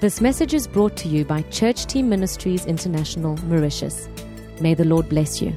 [0.00, 4.08] This message is brought to you by Church Team Ministries International, Mauritius.
[4.60, 5.54] May the Lord bless you.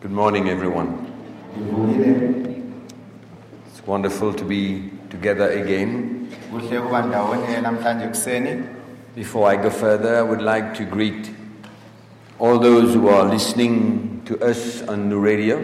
[0.00, 0.88] Good morning, everyone.
[1.56, 2.82] Good morning.
[3.68, 6.28] It's wonderful to be together again.
[6.50, 8.62] kuhle ukuba ndawonye namhlanje ekuseni
[9.14, 11.30] Before I go further, I would like to greet
[12.38, 15.58] all those who are listening to us on the radio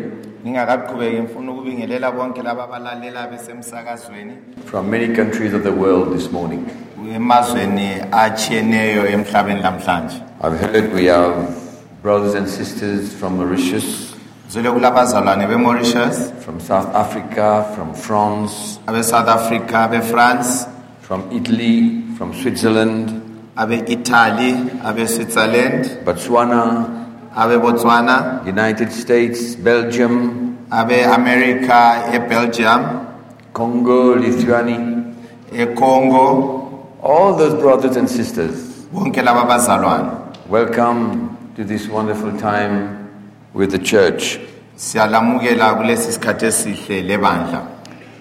[0.44, 4.32] ngingakaqhubeki ngifuna ukubingelela bonke laba abalalela besemsakazweni.
[4.64, 6.66] From many countries of the world this morning.
[7.14, 11.56] emazweni atshiyeneyo emhlabeni lamhlanje I've heard we have
[12.02, 14.14] brothers and sisters from Mauritius,
[14.50, 16.30] zole kulabazalwane be-mauritius.
[16.44, 20.68] From South Africa, from France, abe-south africa abe-france.
[21.00, 23.10] From Italy, from Switzerland,
[23.56, 24.52] abe-italy
[24.84, 26.04] abe-switzerland.
[26.04, 33.06] Botswana, abe-botswana United States, Belgium, abe-america e-belgium
[33.52, 35.12] Congo, Lithuania,
[35.52, 36.68] e-congo
[37.02, 38.86] all those brothers and sisters.
[38.92, 40.10] bonke laba bazalwane.
[40.48, 43.10] Welcome to this wonderful time
[43.54, 44.38] with the church.
[44.76, 47.66] siyalamukela kulesi sikhathi esihle lebandla.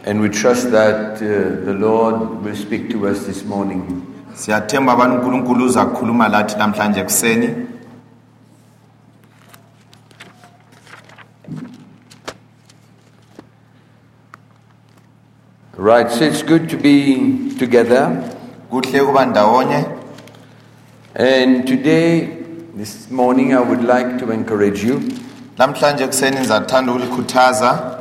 [0.06, 4.04] And we trust that uh, the Lord will speak to us this morning.
[4.34, 5.86] siyathemba abantu unkulunkulu uza
[6.30, 7.50] lathi namhlanje ekuseni
[15.78, 18.34] Right, so it's good to be together.
[18.72, 19.86] kuhle kuba ndawonye.
[21.16, 22.26] And today,
[22.76, 25.00] this morning, I would like to encourage you.
[25.58, 27.98] Namhlanje ekuseni ngizathanda ukulikhuthaza.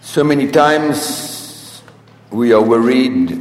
[0.00, 1.82] So many times
[2.30, 3.40] we are worried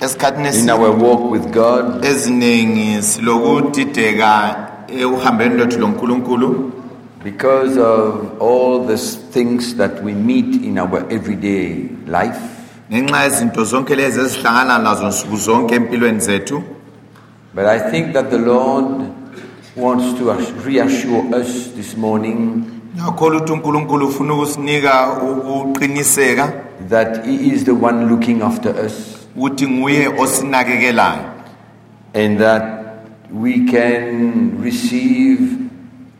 [0.00, 2.04] esikhathini in esi- our walk with God.
[2.04, 4.56] eziningi silokudideka
[4.88, 6.72] ekuhambeni lwethu lonkulunkulu
[7.24, 8.96] because of all the
[9.36, 12.40] things that we meet in our everyday life.
[12.90, 16.62] ngenxa yezinto zonke lezi ezihlangana nazo nsuku zonke empilweni zethu
[17.54, 19.12] But I think that the Lord
[19.76, 20.24] wants to
[20.66, 22.62] reassure us this morning
[22.94, 26.52] ngiyakholwa ukuthi unkulunkulu ufuna ukusinika ukuqiniseka
[26.88, 28.94] that He is the one looking after us
[29.36, 31.24] ukuthi nguye osinakekelayo
[32.14, 32.62] and that
[33.32, 35.40] we can receive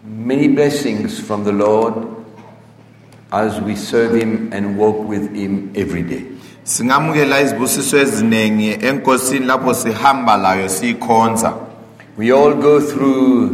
[0.05, 2.16] many blessings from the Lord
[3.43, 6.23] as we serve Him and walk with Him every day.
[6.65, 11.53] singamukela izibusiso eziningi enkosini lapho sihamba layo siyikhonza
[12.19, 13.51] We all go through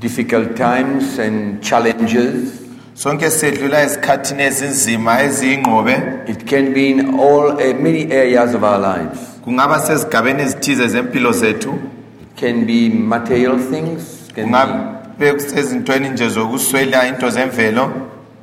[0.00, 2.52] difficult times and challenges.
[2.94, 5.96] sonke sedlula ezikhathini ezinzima eziyingqobe
[6.28, 9.18] It can be in all uh, many areas of our lives.
[9.44, 11.74] kungaba sezigabeni ezithize zempilo zethu
[12.22, 14.02] It can be material things,
[14.34, 17.90] can be kungabe kusezintweni nje zokuswela into zemvelo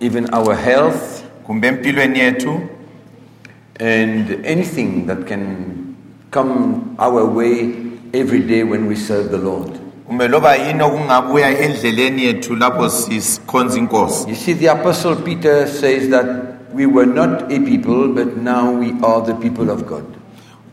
[0.04, 2.60] even our health, kumbe empilweni yethu
[3.80, 5.96] and anything that can
[6.32, 7.74] come our way
[8.14, 9.72] every day when we serve the Lord.
[10.08, 16.10] kumbe loba yini okungabuya endleleni yethu lapho sikhonza inkosi You see, the Apostle Peter says
[16.10, 16.28] that
[16.74, 20.06] we were not a people, but now we are the people of God.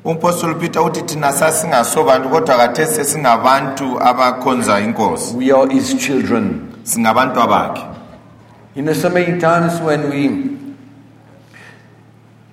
[0.05, 6.61] umpostoli peter uthi thina sasingasobantu kodwa kathesi sesingabantu abakhonza inkosi We are his children.
[6.83, 7.83] singabantu abakhe
[8.75, 10.57] You know, so many times when we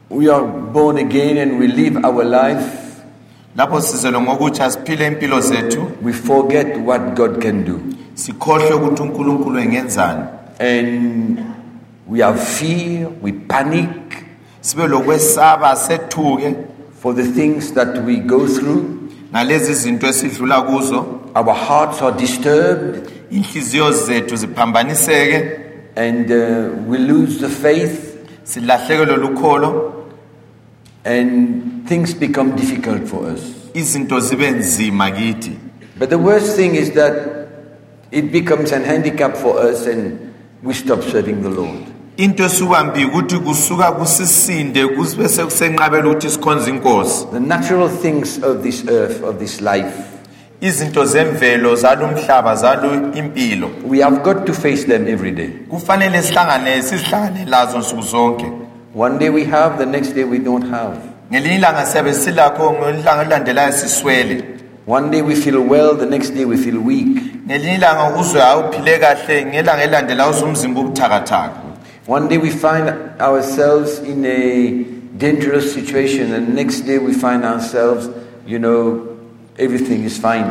[0.09, 3.01] we are born again and we live our life,
[3.55, 7.79] lapho sizelwe ngokutsha siphile impilo zethu we forget what God can do.
[8.15, 10.23] sikhohlwe ukuthi unkulunkulu engenzani
[10.59, 11.39] And
[12.07, 14.25] we have fear, we panic
[14.61, 16.55] sibe lokwesaba sethuke
[16.99, 18.83] for the things that we go through.
[19.31, 25.66] ngalezi zinto esidlula kuzo Our hearts are disturbed inhliziyo zethu ziphambaniseke
[25.97, 29.93] and uh, we lose the faith silahlekelwe lukholo
[31.05, 33.41] and things become difficult for us.
[33.73, 35.51] izinto zibe nzima kithi
[35.99, 37.13] But the worst thing is that
[38.11, 40.19] it becomes an handicap for us and
[40.63, 41.83] we stop serving the Lord.
[42.17, 48.83] into esukambili ukuthi kusuka kusisinde kube sekusenqabela ukuthi sikhonze inkosi The natural things of this
[48.87, 49.93] earth, of this life,
[50.61, 55.49] izinto zemvelo zalo mhlaba zalo impilo we have got to face them every day.
[55.69, 58.45] kufanele sihlangane sizihlangane lazo nsuku zonke
[58.95, 60.97] One day we have, the next day we don't have.
[61.31, 64.43] ngelinye ilanga siyabe silakho ngelanga elilandelayo siswele
[64.87, 67.07] One day we feel well, the next day we feel weak.
[67.47, 71.51] ngelinye ilanga uzwe awuphile kahle ngelanga elilandelayo uzumzimba ubuthakathaka
[72.07, 74.85] One day we find ourselves in a
[75.17, 78.07] dangerous situation, and the next day we find ourselves,
[78.47, 79.01] you know,
[79.57, 80.45] everything is fine.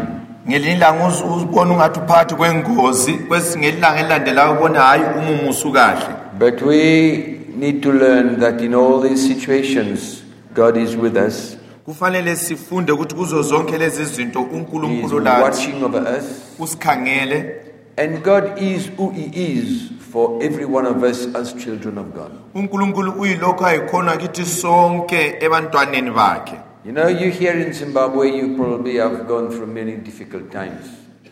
[0.49, 6.07] ngelinye ilanga uzibona ungathi uphakathi kwengozi kwesinye ilanga elilandelayo ubona hhayi umumo usukahle
[6.39, 10.23] But we need to learn that in all these situations,
[10.55, 11.57] God is with us.
[11.85, 16.25] kufanele sifunde ukuthi kuzo zonke lezi zinto He is unkulunkulu lathi watching over us.
[16.59, 17.53] usikhangele
[17.99, 22.31] And God is who He is for every one of us as children of God.
[22.55, 26.57] unkulunkulu uyilokhu ayikhona kithi sonke ebantwaneni bakhe
[26.87, 30.87] You know, you here in Zimbabwe, you probably have gone through many difficult times.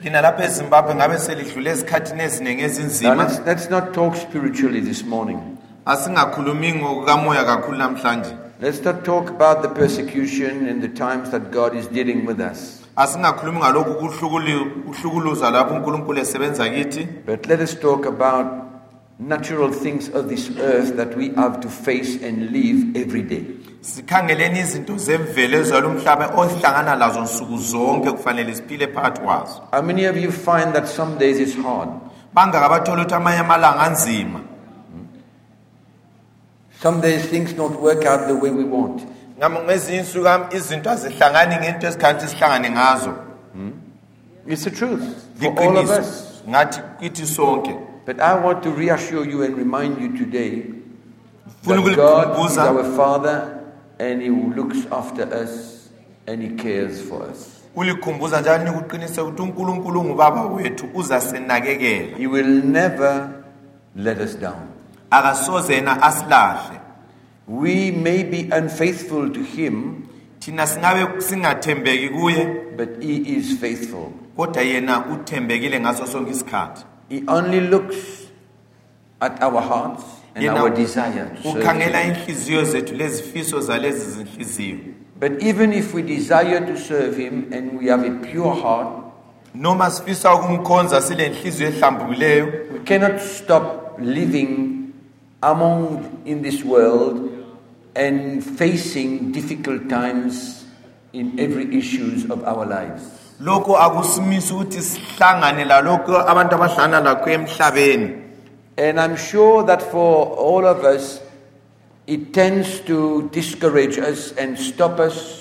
[0.05, 5.05] lina lapha ezimbabwe ngabe selidlule ezikhathini eziningi Now, ezinzima let's, let's not talk spiritually this
[5.05, 5.39] morning.
[5.87, 8.31] asingakhulumi ngokukamoya kakhulu namhlanje
[8.61, 12.83] Let's not talk about the persecution and the times that God is dealing with us.
[12.97, 18.47] asingakhulumi ngalokhu kuhlukulu- kuhlukuluza lapho unkulunkulu esebenza kithi But let us talk about
[19.19, 23.45] natural things of this earth that we have to face and live every day.
[23.85, 30.05] Sikhangeleni izinto zemvelo ezalo umhlaba osihlangana lazo nsuku zonke kufanele siphile phakathi kwazo How many
[30.07, 31.89] of you find that some days it's hard?
[32.35, 34.41] bangaka bathola ukuthi amanye amalanga anzima
[36.83, 39.03] Some days things don't work out the way we want.
[39.39, 43.15] Ngam- ngezinye insuku am- izinto azihlangani ngento ezikhanti sihlangane ngazo
[43.53, 43.73] hmm?
[44.47, 45.03] It's the truth
[45.41, 46.43] for all of liqiniso us.
[46.49, 47.75] ngathi kithi sonke
[48.07, 50.63] But I want to reassure you and remind you today
[51.63, 53.61] Funa that God is ukulikhumbuza our Father
[53.99, 55.89] and He looks after us
[56.27, 57.51] and He cares for us.
[57.77, 63.29] ulikhumbuza njalo nikuqinise ukuthi unkulunkulu ungubaba wethu uzasinakekela He will never
[63.97, 64.67] let us down.
[65.11, 66.81] akasoze yena asilahle
[67.49, 70.03] We may be unfaithful to Him,
[70.41, 72.47] thina singabe singathembeki kuye
[72.77, 74.11] but He is faithful.
[74.37, 77.97] kodwa yena uthembekile ngaso sonke isikhathi He only looks
[79.21, 81.31] at our hearts and Yena our desire.
[81.43, 81.95] to serve him.
[82.11, 84.77] inhliziyo zethu lezifiso zalezi zinhliziyo
[85.21, 88.89] But even if we desire to serve Him and we have a pure heart,
[89.55, 94.71] noma sifisa ukumkhonza sile nhliziyo ehlambukileyo we cannot stop living
[95.41, 97.31] among in this world
[97.97, 100.65] and facing difficult times
[101.13, 103.03] in every issues of our lives.
[103.41, 108.11] lokho akusimisi ukuthi sihlangane lalokho abantu abahlangana lakho emhlabeni
[108.77, 111.21] And I'm sure that for all of us,
[112.07, 115.41] it tends to discourage us and stop us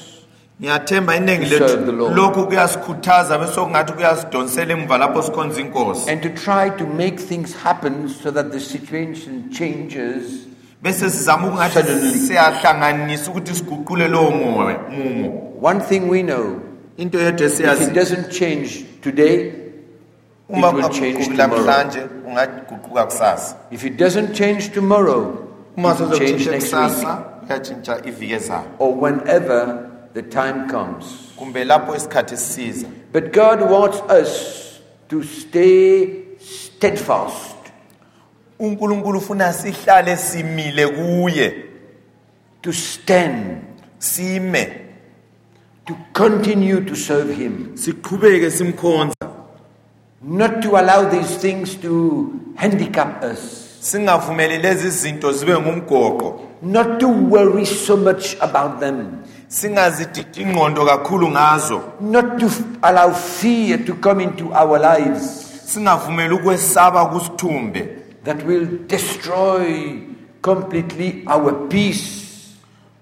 [0.62, 2.16] ngiyathemba iningi To serve the lethu Lord.
[2.16, 7.54] lokhu kuyasikhuthaza bese kungathi kuyasidonsela emva lapho sikhonza inkosi and to try to make things
[7.56, 10.46] happen so that the situation changes.
[10.82, 16.62] bese sizama ukungathi siyahlanganisa ukuthi siguqule lowo mumo One thing we know
[16.98, 19.52] into yedwa if it doesn't change today,
[20.50, 21.58] uma it will change tomorrow.
[21.58, 23.58] namhlanje ungaguquka kusasa.
[23.72, 25.48] If it doesn't change tomorrow,
[25.78, 27.48] uma it will change sozotshintsha next kusasa week.
[27.48, 28.66] kuyatshintsha iviki ezayo.
[28.80, 31.06] Or whenever the time comes.
[31.38, 32.88] kumbe lapho isikhathi sisiza.
[33.12, 34.80] But God wants us
[35.10, 37.56] to stay steadfast,
[38.60, 41.54] unkulunkulu ufuna sihlale simile kuye.
[42.62, 43.62] To stand,
[44.00, 44.80] sime.
[45.86, 49.23] To continue to serve Him, siqhubeke simkhonza
[50.24, 53.60] not to allow these things to handicap us.
[53.82, 56.40] singavumeli lezi zinto zibe ngumgoqo.
[56.62, 61.82] Not to worry so much about them, singazididi ingqondo kakhulu ngazo.
[62.00, 65.24] Not to f- allow fear to come into our lives.
[65.66, 67.88] Singavumeli ukwesaba kusithumbe.
[68.24, 70.00] That will destroy
[70.42, 72.24] completely our peace.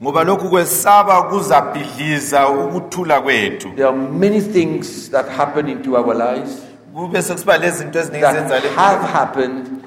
[0.04, 3.70] ngoba lokhu kwesaba kuzabhidliza ukuthula kwethu.
[3.76, 6.62] There are many things that happen into our lives
[6.94, 9.84] kube sekusiba lezi eziningi that have happened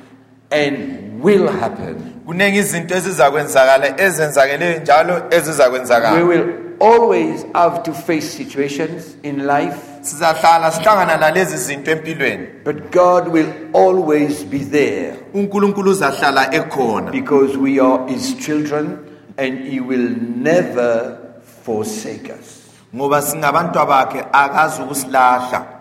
[0.51, 1.97] and will happen.
[2.27, 9.77] kuningi izinto ezizakwenzakala ezenzakeleyo njalo We ezizakwenzakala will always have to face situations in life,
[10.01, 12.47] sizahlala sihlangana nalezi zinto empilweni.
[12.65, 15.17] But God will always be there.
[15.35, 17.11] Unkulunkulu uzahlala ekhona.
[17.11, 18.99] Because we are His children
[19.39, 21.19] and He will never
[21.65, 22.61] forsake us.
[22.95, 25.74] ngoba singabantu bakhe akazi ukusilahla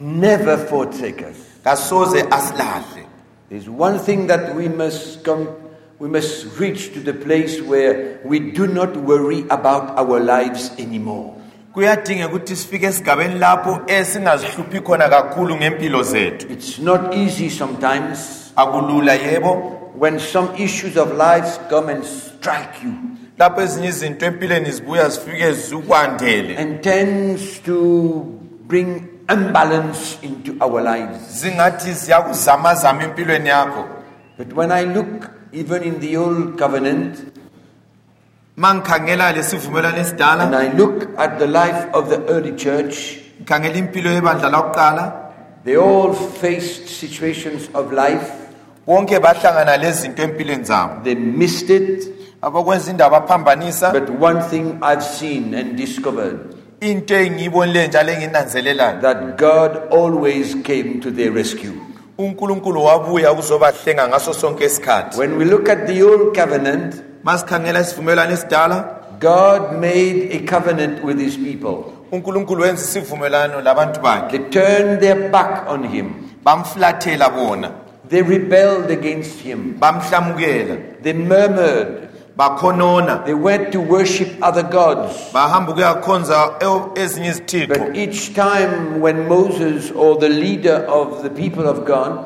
[0.00, 1.36] Never forsake us.
[1.64, 3.06] kasoze asilahle
[3.48, 5.48] There's one thing that we must come,
[5.98, 11.34] we must reach to the place where we do not worry about our lives anymore.
[11.72, 16.52] kuyadingeka ukuthi sifike esigabeni lapho esingazihluphi khona kakhulu ngempilo zethu.
[16.52, 19.78] It's not easy sometimes akulula yebo.
[19.98, 22.94] when some issues of life come and strike you.
[23.38, 26.56] Lapho ezinye izinto empilweni zibuya zifike zikwandele.
[26.58, 28.22] And tends to
[28.66, 31.40] bring imbalance into our lives.
[31.42, 33.84] zingathi ziyakuzamazama empilweni yakho
[34.38, 37.18] But when I look even in the old covenant
[38.56, 43.74] ma ngikhangela lesivumelwano and esidala I look at the life of the early church, ngikhangela
[43.76, 45.24] impilo yebandla lakuqala
[45.64, 48.30] They all faced situations of life.
[48.86, 52.14] bonke bahlangana lezinto empilweni zabo They missed it.
[52.42, 59.36] abakwenza indawo baphambanisa But one thing I've seen and discovered into engiyibonileyo njalo engiyinanzelelayo that
[59.38, 61.72] God always came to their rescue.
[62.18, 66.94] unkulunkulu wabuya ukuzobahlenga ngaso sonke isikhathi When we look at the old covenant,
[67.24, 71.92] masikhangela isivumelwano esidala God made a covenant with his people.
[72.12, 76.10] unkulunkulu wenza isivumelwano labantu bakhe They turned their back on him.
[76.44, 77.70] bamflathela bona
[78.08, 79.74] They rebelled against him.
[79.80, 82.08] bamhlamukela They murmured.
[82.38, 85.32] Bakhonona They went to worship other gods.
[85.32, 86.50] bahamba ukuyakhonza
[86.94, 92.18] ezinye izithixo But each time when Moses or the leader of the people of God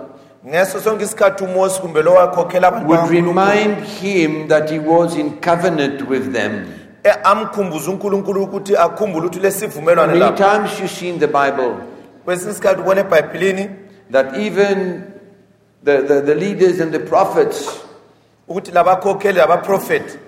[0.48, 5.30] ngeso sonke isikhathi umosi kumbe lo wakhokhela abantu would remind him that he was in
[5.40, 6.66] covenant with them.
[7.24, 11.74] amkhumbuze unkulunkulu ukuthi akhumbule ukuthi lesivumelwano Many times you see in the Bible
[12.24, 13.68] kwesinye isikhathi ubona ebhayibhilini
[14.10, 15.02] that even
[15.84, 17.91] the, the, the leaders and the prophets, ukuthi labakhokheli labaprofethi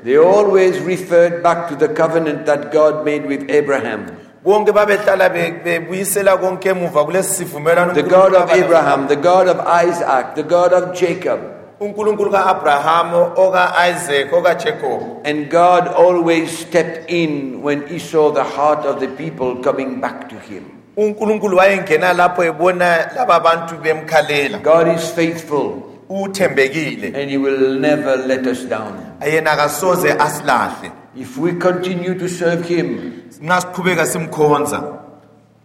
[0.04, 4.06] they always referred back to the covenant that God made with Abraham.
[4.44, 9.58] bonke babehlala be- bebuyisela konke emuva kulesi sivumelwano The God of Abraham, the God of
[9.66, 11.40] Isaac, the God of Jacob.
[11.80, 19.00] unkulunkulu ka-abrahamu oka-isaac oka-jacob And God always stepped in when he saw the heart of
[19.00, 20.64] the people coming back to him.
[20.96, 28.16] unkulunkulu wayengena lapho ebona laba bantu bemkhalela God is faithful uthembekile and he will never
[28.16, 28.92] let us down.
[29.32, 34.82] yena kasoze asilahle If we continue to serve him, nxa siqhubeka simkhonza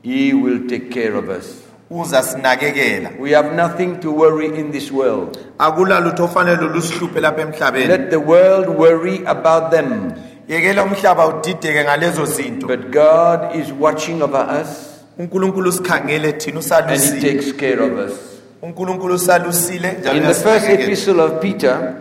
[0.03, 1.45] he will take care of us.
[1.91, 5.37] uza sinakekela We have nothing to worry in this world.
[5.57, 10.13] akula lutho ofanele lusihluphe lapha emhlabeni Let the world worry about them.
[10.47, 14.85] yekela umhlaba udideke ngalezo zinto But God is watching over us
[15.19, 18.28] unkulunkulu usikhangele thina and he usalusile takes care of us.
[18.61, 21.95] Unkulunkulu usalusile In the first epistle of Peter,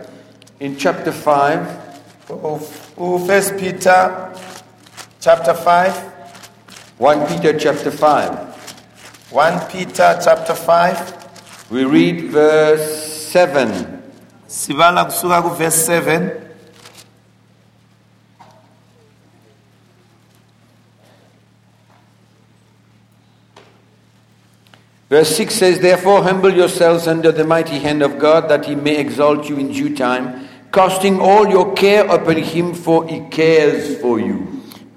[0.59, 1.59] in chapter 5,
[2.97, 4.31] u-first oh, peter
[5.19, 5.93] chapter 5
[6.99, 8.29] 1 Peter chapter 5,
[9.31, 13.69] 1 peter chapter 5 we read verse 7.
[14.47, 16.48] sibala kusuka kuverse 7
[25.09, 28.97] Verse 6 says, Therefore, humble yourselves under the mighty hand of God, that he may
[28.97, 34.19] exalt you in due time, casting all your care upon him, for he cares for
[34.19, 34.45] you.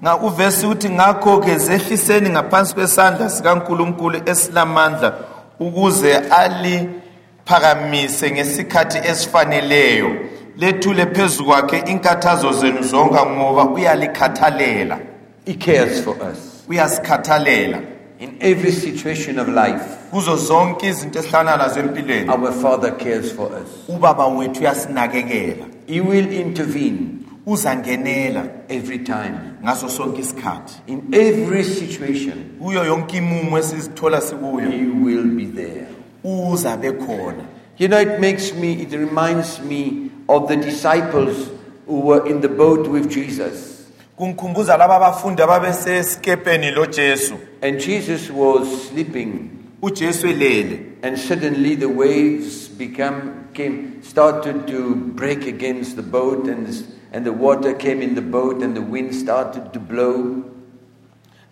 [0.03, 5.13] nga uvesi uthi ngakho-ke zehliseni ngaphansi kwesandla sikankulunkulu esilamandla
[5.59, 10.15] ukuze aliphakamise ngesikhathi esifaneleyo
[10.57, 14.99] lethule phezu kwakhe inkathazo zenu zonke ngoba uyalikhathalela
[15.45, 16.37] He cares for us.
[16.69, 17.79] uyasikhathalela
[18.23, 23.47] In every situation of life, kuzo zonke izinto esihlangana nazo empilweni our Father cares for
[23.47, 23.67] us.
[23.89, 26.99] ubaba wethu uyasinakekela He will intervene
[27.45, 29.35] uzangenela every time.
[29.63, 35.87] ngaso sonke isikhathi In every situation, kuyo yonke imumo esizithola sikuyo He will be there.
[36.23, 37.43] uza bekhona
[37.77, 41.49] You know, it makes me, it reminds me of the disciples
[41.87, 43.72] who were in the boat with Jesus.
[44.17, 49.49] Kungikhumbuza laba abafundi ababesesikepeni lojesu And Jesus was sleeping.
[49.81, 56.65] ujesu elele And suddenly the waves become, came, started to break against the boat, and,
[56.67, 60.43] this- and the water came in the boat, and the wind started to blow.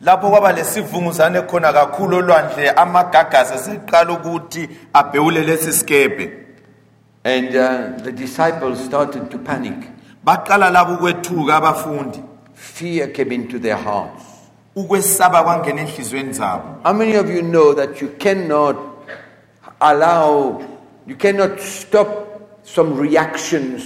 [0.02, 6.32] lapho kwaba lesivunguzane khona kakhulu olwandle amagagasi aseqala ukuthi abhewule lesi sikepe
[7.24, 9.76] And uh, the disciples started to panic.
[10.26, 12.20] baqala labo ukwethuka abafundi
[12.62, 14.24] Fear came into their hearts.
[14.76, 18.76] ukwesaba kwangena enhliziyweni zabo How many of you know that you cannot
[19.80, 20.62] allow,
[21.08, 22.08] you cannot stop
[22.64, 23.84] some reactions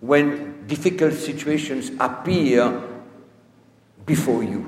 [0.00, 2.72] when difficult situations appear
[4.06, 4.64] before you?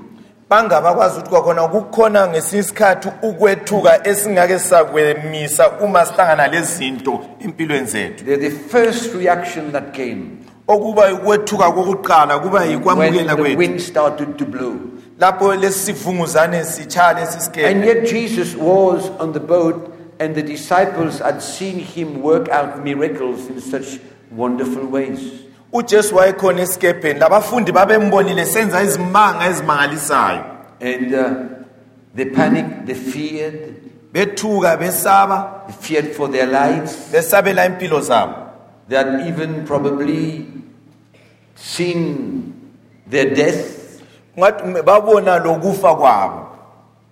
[0.51, 8.37] bangabakwazi ukuthi kwakhona kukhona ngesinye isikhathi ukwethuka esingake sakwemisa uma sihlangana lezinto empilweni zethu The,
[8.37, 10.27] the first reaction that came
[10.69, 13.57] okuba ukwethuka kokuqala kuba when yikwamukela the kwethu.
[13.59, 14.77] wind started to blow.
[15.19, 20.43] lapho lesi sivunguzane sitshaya lesi And sikepe yet Jesus was on the boat, and the
[20.43, 23.99] disciples had seen him work out miracles in such
[24.31, 25.21] wonderful ways.
[25.73, 27.19] ujesu wayekhona esikepeni.
[27.21, 30.45] Labafundi babembonile senza izimanga ezimangalisayo.
[30.81, 31.35] And uh,
[32.15, 33.75] they panicked, they feared,
[34.13, 35.67] bethuka besaba.
[35.67, 36.97] They feared for their lives.
[37.13, 38.35] besabela impilo zabo
[38.89, 40.47] They had even probably
[41.55, 42.71] seen
[43.07, 44.03] their death.
[44.37, 46.45] ungathi babona lokufa kwabo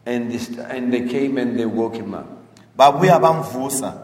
[0.06, 2.26] And, this, and they came and they woke him up.
[2.78, 4.02] babuya bamvusa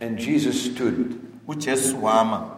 [0.00, 1.18] And Jesus stood
[1.48, 2.50] ujesu wama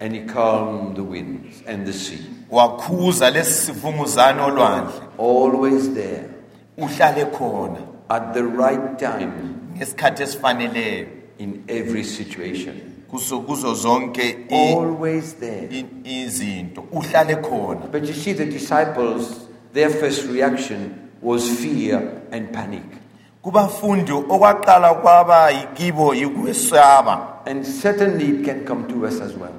[0.00, 2.20] and he calmed the winds and the sea.
[2.50, 6.28] wakhuza lesi sivunguzane olwandle Always there
[6.78, 7.80] uhlale khona
[8.10, 9.32] at the right time
[9.76, 11.06] ngesikhathi esifaneleyo
[11.38, 12.93] in every situation.
[13.10, 15.68] Kuzo kuzo zonke i- Always there.
[15.70, 16.84] i- izinto.
[16.92, 17.90] Uhlale khona.
[17.92, 22.82] But you see, the disciples, their first reaction was fear and panic.
[23.42, 27.46] kubafundi okwaqala kwaba yikibo yikwesaba.
[27.46, 29.52] And certainly it can come to us as well.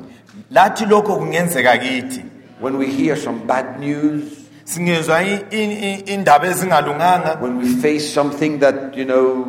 [0.51, 2.23] lathi lokho kungenzeka kithi.
[2.59, 4.23] When we hear some bad news,
[4.63, 7.37] singezwa i- i- i- indaba ezingalunganga.
[7.41, 9.45] When we face something that, you know,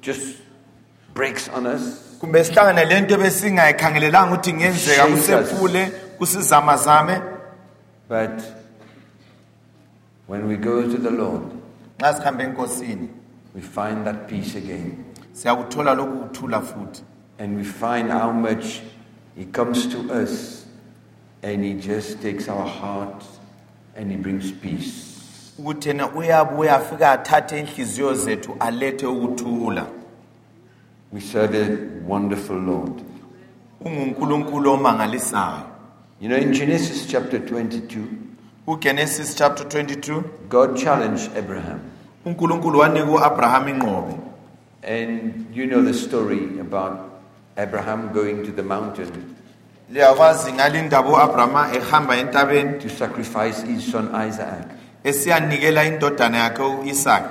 [0.00, 0.22] just
[1.14, 5.26] breaks on us, kumbe sihlangane lento besingayikhangelelanga ukuthi kungenzeka Shakes us.
[5.26, 5.86] kusephule
[6.18, 7.20] kusizamazame
[8.08, 8.40] but
[10.26, 11.42] when we go to the Lord,
[11.98, 13.08] nxa sihambe enkosini
[13.54, 15.04] we find that peace again.
[15.32, 17.02] siyakuthola lokhu kuthula futhi
[17.38, 18.80] And we find how much
[19.36, 20.64] He comes to us
[21.42, 23.24] and He just takes our heart
[23.96, 25.10] and He brings peace.
[25.58, 29.86] ukuthi yena uyabuya afike athathe inhliziyo zethu alethe ukuthula
[31.14, 33.02] We serve a wonderful Lord.
[33.84, 35.62] ungunkulunkulu omangalisayo
[36.20, 38.02] You know, in Genesis chapter 22,
[38.66, 41.80] ugenesis chapter 22 God challenged Abraham.
[42.26, 44.18] unkulunkulu wanika
[44.82, 46.98] And you know the story about
[47.56, 49.36] Abraham going to the mountain
[49.90, 54.66] liyakwazi ngale ndaba u-abrahama ehamba entabeni to sacrifice his son Isaac.
[55.04, 57.30] esiyanikela indodana yakhe u-isaka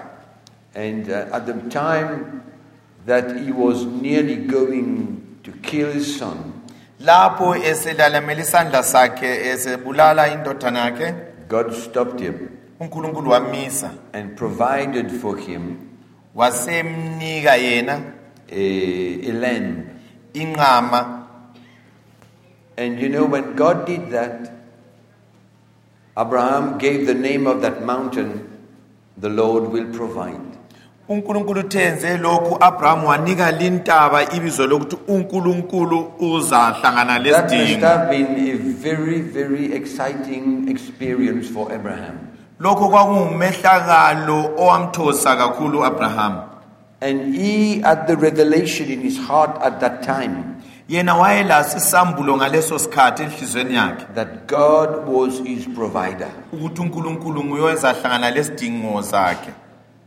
[0.76, 2.42] And uh, at the time
[3.06, 6.64] that he was nearly going to kill his son,
[7.00, 15.38] lapho eselalamela isandla sakhe esebulala indodana yakhe God stopped him unkulunkulu wamisa and provided for
[15.38, 15.90] him
[16.36, 18.14] wasemnika yena
[18.50, 20.00] a, a lamb.
[20.34, 21.24] inqama
[22.76, 24.52] And you know, when God did that,
[26.18, 28.66] Abraham gave the name of that mountain,
[29.18, 30.53] the Lord will provide.
[31.10, 38.50] Unkulunkulu uthenze lokhu u-abrahamu wanika lintaba ibizo lokuthi unkulunkulu uzahlangana That must lesidingo have been
[38.50, 42.18] a very, very exciting experience for Abraham.
[42.60, 46.42] lokho kwakungumehlakalo owamthosa kakhulu u-abrahamu
[47.02, 50.36] And he had the revelation in his heart at that time
[50.90, 56.28] yena wayelaso isambulo ngaleso sikhathi enhliziyweni yakhe that God was his provider.
[56.54, 59.50] ukuthi unkulunkulu nguye ozahlangana lesidingo zakhe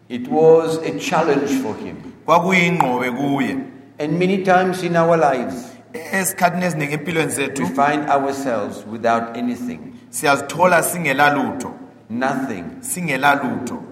[0.08, 1.96] It was a challenge for him.
[2.26, 3.56] kwakuyingqobe kuye
[3.98, 9.80] And many times in our lives, esikhathini eziningi empilweni we zethu find ourselves without anything,
[10.10, 11.72] siyazithola singela lutho
[12.10, 12.64] nothing.
[12.80, 13.82] singela lutho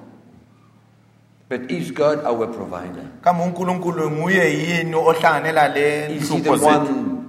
[1.48, 3.04] But is God our provider?
[3.22, 7.24] kambe unkulunkulu nguye yini ohlanganela le Is he nhlupho the zethu one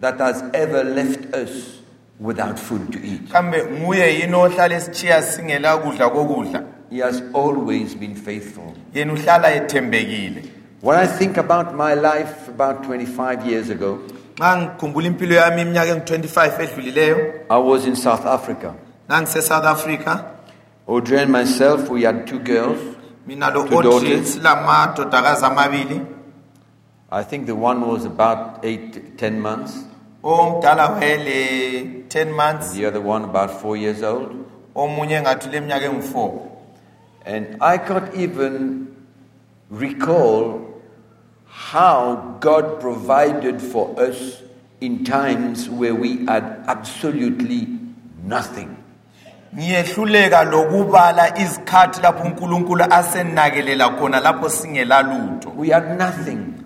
[0.00, 1.80] that has ever left us
[2.20, 3.28] without food to eat?
[3.32, 8.72] kambe nguye yini ohlala esitshiya singela kudla kokudla He has always been faithful.
[8.94, 10.42] yena uhlala ethembekile
[10.82, 13.98] When I think about my life about 25 years ago,
[14.40, 18.74] ngikhumbula impilo yami iminyaka engu-25 edlulileyo I was in South Africa.
[19.10, 20.24] ngangise-south africa
[20.86, 22.78] Audrey and myself, we had two girls.
[23.26, 24.34] mina lo Two audrey daughters.
[24.34, 26.00] silamadodakazi amabili
[27.10, 29.72] I think the one was about eight, ten months,
[30.22, 34.30] omdala wayele 10 months the other one about four years old.
[34.74, 36.30] omunye ngathi leminyaka engu-4
[37.26, 38.96] And I can't even
[39.68, 40.80] recall
[41.44, 44.42] how God provided for us
[44.80, 47.66] in times where we had absolutely
[48.22, 48.84] nothing.
[49.56, 56.64] ngiyehluleka lokubala izikhathi lapho unkulunkulu asenakelela khona lapho We had nothing.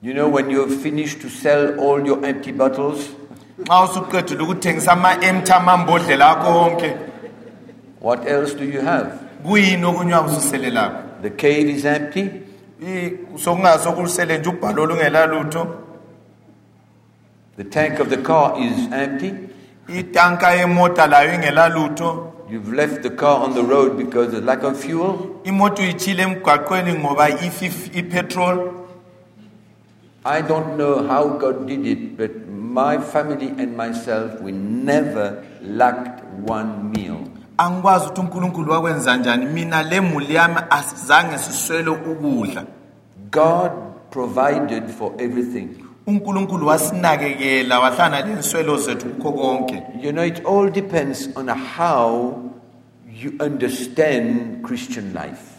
[0.00, 3.08] You know, when you've finished to sell all your empty bottles,
[3.70, 6.96] usuqedile ukuthengisa ama-emty amambodlela akho wonke
[8.00, 9.06] what else do you have?
[9.44, 12.30] kuyini okunye akususelelakho The cave is empty,
[12.86, 15.66] I- sokungasokusele nje ubhalo olungela lutho
[17.56, 19.34] the tank of the car is empty.
[19.88, 24.62] itanka yemota layo ingela lutho You've left the car on the road because of lack
[24.62, 25.18] of fuel.
[25.44, 27.28] imoto uyitshile emgwaqweni ngoba
[27.94, 28.72] ipetrol
[30.24, 32.30] I don't know how God did it, but
[32.72, 37.18] my family and myself, we never lacked one meal.
[37.58, 42.64] angikwazi ukuthi unkulunkulu wakwenza njani mina le muli yami asizange siswele ukudla
[43.30, 43.70] God
[44.10, 45.68] provided for everything.
[46.06, 52.34] unkulunkulu wasinakekela wahlala lenswelo zethu kukho konke You know, it all depends on how
[53.22, 55.51] you understand Christian life.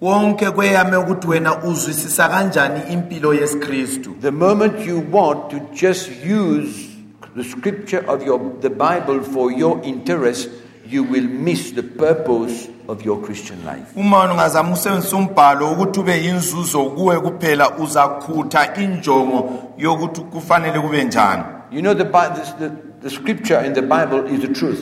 [0.00, 4.10] Konke kweyame ukuthi wena uzwisisa kanjani impilo yesikristu?
[4.20, 6.88] The moment you want to just use
[7.36, 10.48] the scripture of your, the Bible for your interest,
[10.86, 13.86] you will miss the purpose of your Christian life.
[13.96, 21.42] uma ungazama ukusebenzisa umbhalo ukuthi ube yinzuzo kuwe kuphela uzakhutha injongo yokuthi kufanele kube njani.
[21.72, 22.70] You know, the, Bi- this- the,
[23.02, 24.80] the scripture in the Bible is the truth,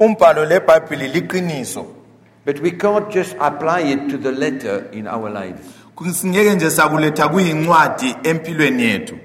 [0.00, 1.86] umbhalo lebhayibhili liqiniso
[2.44, 5.60] but we can't just apply it to the letter in our lives.
[6.12, 9.16] singeke nje sakuletha kuyincwadi empilweni yethu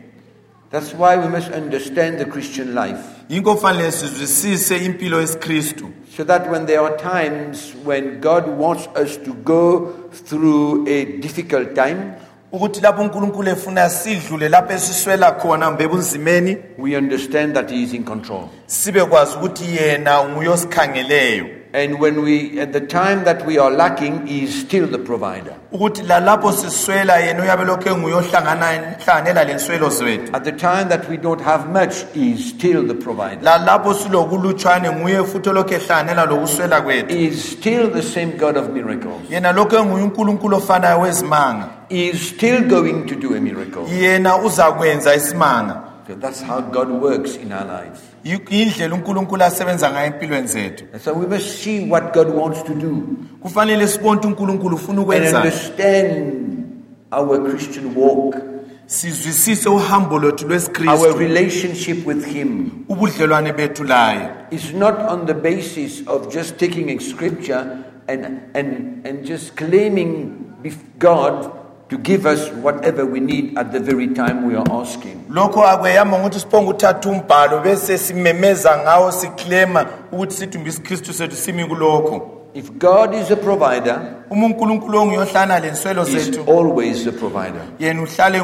[0.72, 3.00] That's why we must understand the Christian life.
[3.30, 9.18] yinko kufanele sizwisise impilo yesikristu So that when there are times when God wants us
[9.18, 9.88] to go
[10.26, 12.14] through a difficult time,
[12.52, 15.78] ukuthi lapho unkulunkulu efuna sidlule lapho esiswela khona
[16.78, 18.50] we understand that He is in control.
[18.68, 23.70] sibe kwazi ukuthi yena nguye osikhangeleyo And when we, at the time that we are
[23.70, 25.54] lacking, He is still the provider.
[25.72, 31.08] ukuthi lalapho siswela yena uyabe lokhu enguye ohlangana- ohlanganela lenswelo zethu At the time that
[31.10, 33.42] we don't have much, He is still the provider.
[33.44, 38.70] lalapho silokulutshwane nguye futhi olokhu ehlanganela lokuswela kwethu He is still the same God of
[38.70, 39.30] miracles.
[39.30, 43.84] yena lokhu enguye unkulunkulu ofanayo wezimanga He is still going to do a miracle.
[44.02, 48.00] yena uzakwenza isimanga So that's how God works in our lives.
[48.24, 50.86] Indlela unkulunkulu asebenza ngayo empilweni zethu.
[50.94, 53.04] And so we must see what God wants to do.
[53.42, 56.44] Kufanele sibone unkulunkulu ufuna and ukwenza understand
[57.12, 58.36] our Christian walk,
[58.86, 62.70] sizwisise uhambo lwethu our lwesikristu relationship with Him.
[62.90, 64.30] ubudlelwane bethu laye.
[64.52, 70.32] It's not on the basis of just taking a scripture and, and, and just claiming
[70.64, 71.52] bef- God
[71.90, 75.16] to give us whatever we need at the very time we are asking.
[75.30, 81.66] lokho akweyama ukuthi siphonge uthatha umbhalo bese simemeza ngawo siklema ukuthi sidumbe isikristu sethu simi
[81.66, 85.06] kulokho If God is a provider, uma unkulunkulu
[85.62, 87.62] lenswelo He's zethu always the provider.
[87.80, 88.40] yena uhlale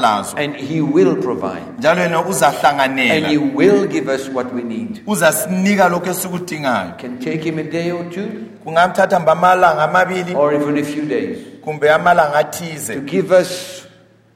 [0.00, 1.62] lazo And He will provide.
[1.78, 5.02] njalo yena And He uzahlanganela will give us what we need.
[5.06, 8.28] uzasinika lokho esikudingayo Can take Him a day or two,
[8.64, 13.84] kungamthatha mba amalanga amabili or even a few days, kumbe amalanga to give us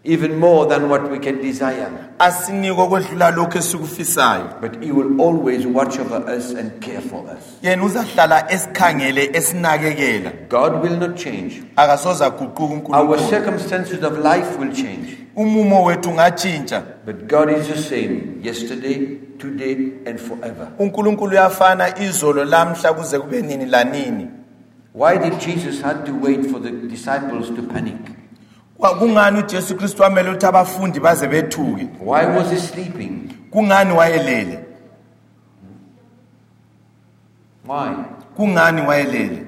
[0.05, 1.89] even more than what we can desire.
[2.19, 7.43] asinike okwedlula lokho esikufisayo But He will always watch over us and care for us.
[7.63, 11.63] yena uzahlala esikhangele esinakekela God will not change.
[11.77, 15.19] akasoze Our unkulunkulu circumstances of life will change.
[15.37, 20.69] umumo wethu ungatshintsha But God is the same yesterday, today, and forever.
[20.79, 24.29] unkulunkulu uyafana izolo lamhla kuze kube nini lanini
[24.95, 27.97] Why did Jesus had to wait for the disciples to panic?
[28.79, 33.31] Kwa- kungani ujesu kristu amele ukuthi abafundi baze bethuke Why was he sleeping?
[33.51, 34.65] kungani wayelele
[37.67, 37.95] Why?
[38.37, 39.47] kungani wayelele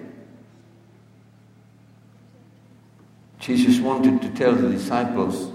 [3.40, 5.48] Jesus wanted to tell the disciples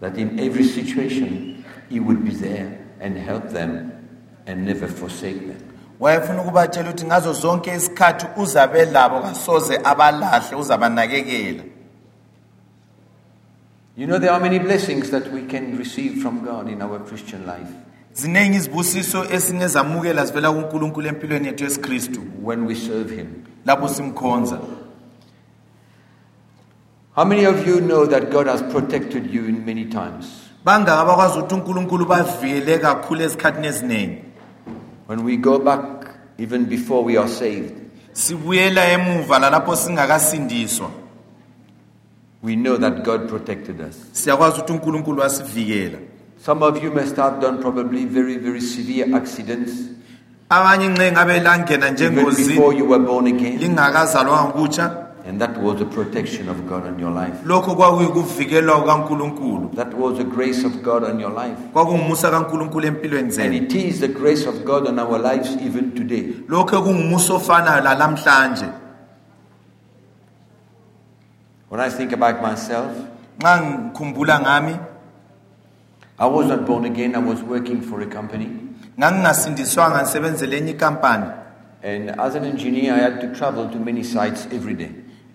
[0.00, 3.92] that in every situation he would be there and help them
[4.46, 5.69] and never forsake them.
[6.00, 11.62] Wayefuna ukubatshela ukuthi ngazo zonke isikhathi uzabe labo kasoze abalahle uzabanakekela.
[13.96, 17.46] You know, there are many blessings that we can receive from God in our Christian
[17.46, 17.68] life.
[18.14, 22.20] Ziningi izibusiso esingezamukela zivela kunkulunkulu empilweni yethu yesikristu.
[22.42, 23.44] When we serve Him.
[23.66, 24.58] lapho simkhonza.
[27.12, 30.50] How many of you know that God has protected you in many times?
[30.64, 34.29] bangaka bakwazi ukuthi unkulunkulu bavikele kakhulu ezikhathini eziningi.
[35.10, 36.06] When we go back,
[36.38, 37.74] even before we are saved,
[38.12, 40.88] sibuyela emuva lalapho singakasindiswa.
[42.42, 43.96] we know that God protected us.
[44.12, 45.98] siyakwazi ukuthi unkulunkulu wasivikela
[46.38, 49.72] Some of you must have done probably very, very severe accidents.
[50.48, 55.56] Abanye nxe ngabe langena even njengozini before you were born again, lingakazalwanga kutsha and that
[55.62, 57.34] was the protection of God on your life.
[57.44, 61.56] lokho kwakuyikuvikelwa kukankulunkulu That was the grace of God on your life.
[61.72, 66.34] kwakungumusa kankulunkulu empilweni And it is the grace of God on our lives even today.
[66.48, 68.66] lokho kungumusa ofanayo lalamhlanje
[71.68, 72.90] When I think about myself,
[73.40, 74.76] nxa ngikhumbula ngami
[76.18, 78.48] I was not born again, I was working for a company.
[78.98, 81.24] ngangingasindiswanga ngisebenzele enye ikampani
[81.82, 84.90] And as an engineer, I had to travel to many sites every day.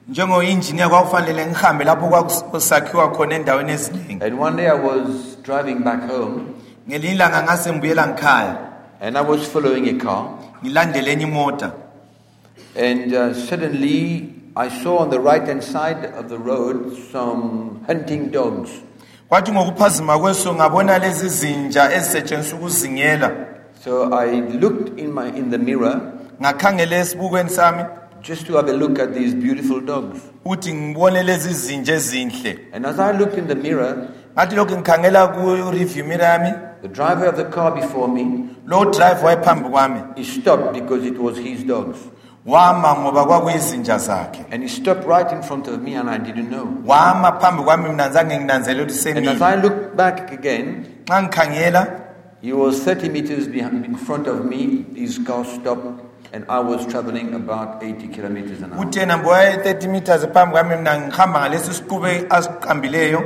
[0.07, 6.09] Njengoyinjiniya kwakufanele ngihambe lapho kwakusakhiwa khona endaweni eziningi And one day I was driving back
[6.09, 6.41] home.
[6.89, 8.57] Ngelinye ilanga ngase ngibuyela ngikhaya
[9.01, 10.29] and I was following a car.
[10.63, 11.73] ngilandele enye imota.
[12.75, 18.31] And uh, suddenly I saw on the right hand side of the road some hunting
[18.31, 18.69] dogs.
[19.29, 23.31] kwathi ngokuphazima kweso ngabona lezi zinja ezisetshenziswa ukuzingela.
[23.83, 26.01] So I looked in, my, in the mirror.
[26.41, 27.83] Ngakhangela esibukweni sami
[28.27, 30.19] just to have a look at these beautiful dogs.
[30.45, 35.27] ukuthi ngibone lezi zinja ezinhle And as I looked in the mirror, ngathi lokhu ngikhangela
[35.27, 38.23] ku-review mirror yami the driver of the car before me,
[38.67, 41.97] lowo drive wayephambi kwami he stopped because it was his dogs.
[42.45, 46.49] wama ngoba kwakuyizinja zakhe And he stopped right in front of me and I didn't
[46.49, 46.67] know.
[46.85, 52.01] wama phambi kwami mina zange nginanzele ukuthi And as semile I looked back again, ngikhangela
[52.41, 54.85] he was 30 meters behind, in front of me.
[54.95, 56.04] His car stopped
[56.36, 58.86] and I was traveling about 80 kilometers an hour.
[58.86, 63.21] uthi yena waye-30 meters phambi kwami ngihamba ngalesi siqube asiqambileyo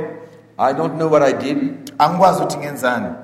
[0.58, 1.58] I don't know what I did.
[1.98, 3.14] angikwazi ukuthi ngenzani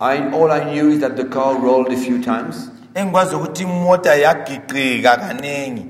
[0.00, 2.70] I, all I knew is that the car rolled a few times.
[2.94, 5.86] engikwazi ukuthi imota yagiqika kaningi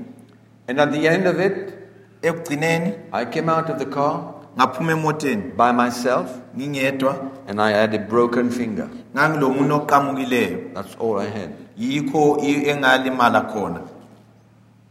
[0.67, 1.73] And at the end of it,
[2.21, 7.93] ekugcineni I came out of the car ngaphuma emoteni by myself ngingedwa and I had
[7.95, 8.89] a broken finger.
[9.15, 11.49] ngangilomunye oqamukileyo That's all I had.
[11.81, 13.81] Yikho engalimala khona.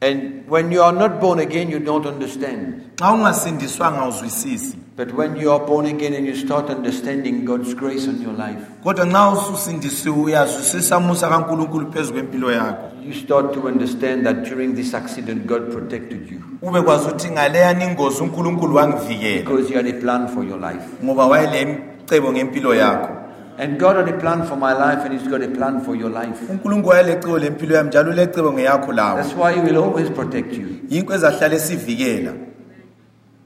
[0.03, 2.91] And when you are not born again, you don't understand.
[2.97, 4.77] xa ungasindiswanga uzwisisi.
[4.97, 8.61] But when you are born again and you start understanding God's grace on your life,
[8.83, 12.91] kodwa nxa ususindisiwe uyazwisisa umusa kankulunkulu phezu kwempilo yakho.
[13.03, 16.41] you start to understand that during this accident, God protected you.
[16.63, 19.43] Ube kwazi ukuthi ngaleyani ingozi unkulunkulu wangivikela.
[19.43, 20.85] Because He had a plan for your life.
[21.05, 23.30] ngoba wayelemcebo ngempilo yakho
[23.63, 26.11] And God had a plan for my life, and He's got a plan for your
[26.11, 26.39] life.
[26.51, 30.67] unkulunkulu wayelecebo lempilo yami njalo ulecebo ngeyakho lawo That's why He will always protect you.
[30.89, 32.33] yinko ezahlala esivikela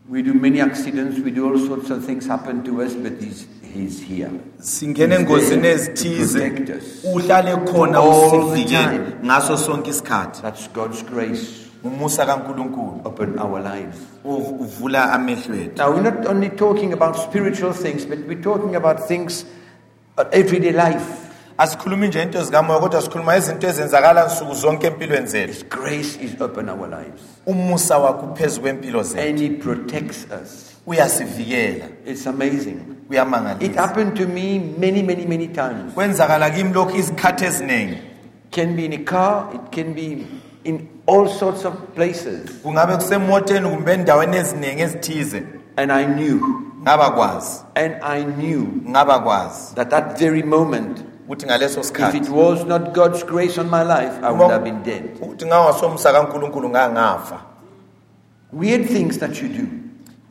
[0.08, 3.46] We do many accidents, we do all sorts of things happen to us, but He's,
[3.74, 4.30] he's here.
[4.58, 7.04] singena engozini ezithize protect us.
[7.14, 9.04] uhlale khona All the usivikele time.
[9.24, 11.44] ngaso sonke isikhathi That's God's grace
[11.84, 13.96] umusa kankulunkulu upon our lives.
[14.24, 18.76] uv- uvula amehlo ethu Now, we're not only talking about spiritual things, but we're talking
[18.76, 19.44] about things
[20.32, 21.04] everyday life.
[21.58, 26.40] asikhulumi nje into zikamoya kodwa sikhuluma izinto ezenzakala nsuku zonke empilweni zethu His grace is
[26.40, 27.22] upon our lives.
[27.46, 30.70] umusa wakho uphezu kwempilo zethu And He protects us.
[30.86, 32.70] uyasivikela It's amazing.
[33.04, 35.94] It uyamangalisa happened to me many, many, many times.
[35.94, 37.98] kwenzakala kimi lokhu izikhathi eziningi
[38.50, 40.26] can be in a car, it can be
[40.64, 42.50] in all sorts of places.
[42.62, 45.42] kungabe kusemoteni kumbe endaweni eziningi ezithize
[45.76, 46.40] And I knew,
[46.82, 51.94] ngaba kwazi and I knew ngaba kwazi that that very moment, ukuthi ngaleso if it
[51.94, 55.16] sikhathi was not God's grace on my life, I would have been dead.
[55.20, 57.40] ukuthi ngawasomusa kankulunkulu ngangafa
[58.52, 59.66] Weird things that you do.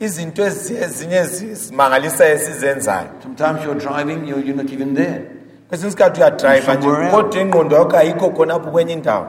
[0.00, 5.22] izinto ezi- ezinye ezimangalisa esizenzayo Sometimes you're driving, you're, you're not even there.
[5.68, 7.16] kwesinye isikhathi uyadrayiva nje Somewhere else.
[7.16, 9.26] kodwa ingqondo yakho ayikho khonapho kwenye indawo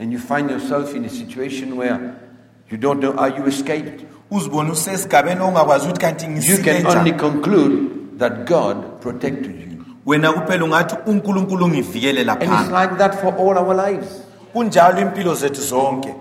[0.00, 1.98] And you find yourself in a situation where
[2.70, 4.04] you don't know how you escaped.
[4.30, 9.84] Uzibone usesigabeni ongakwazi ukuthi kanti You can only conclude that God protected you.
[10.06, 14.08] wena kuphela ungathi unkulunkulu ungivikele And it's like that for all our lives.
[14.52, 16.14] kunjalo impilo zethu zonke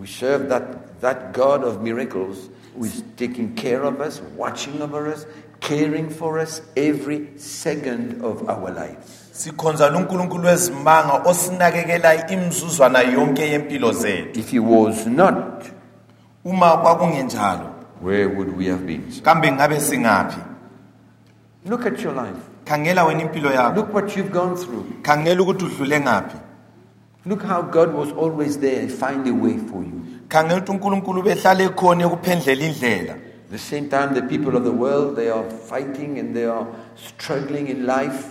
[0.00, 0.62] We serve that,
[1.00, 2.36] that God of miracles
[2.76, 5.26] who is taking care of us, watching over us,
[5.60, 9.28] caring for us every second of our lives.
[9.32, 15.64] sikhonza lo nkulunkulu wezimanga osinakekela imzuzwana yonke yempilo zethu If he was not,
[16.44, 17.66] uma kwakungenjalo
[18.02, 19.02] where would we have been?
[19.22, 20.40] kambe ngabe singaphi
[21.64, 22.40] Look at your life.
[22.64, 24.84] khangela wena impilo yakho Look what you've gone through.
[25.02, 26.36] khangela ukuthi udlule ngaphi
[27.24, 30.02] Look how God was always there and find a way for you.
[30.28, 33.14] khangela ukuthi unkulunkulu behlale khona ekuphendlela indlela
[33.50, 37.68] the same time, the people of the world, they are fighting and they are struggling
[37.68, 38.24] in life.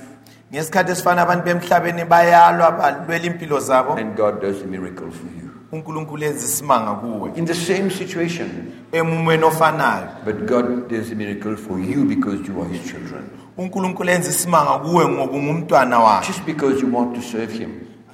[0.52, 5.51] ngesikhathi esifana abantu bemhlabeni bayalwa balwela impilo zabo And God does a miracle for you.
[5.72, 8.50] Unkulunkulu enza isimanga kuwe In the same situation,
[8.92, 13.24] emumweni ofanayo but God does a miracle for you because you are His children.
[13.58, 17.70] unkulunkulu enza isimanga kuwe ngoba ungumntwana wakhe Just because you want to serve Him.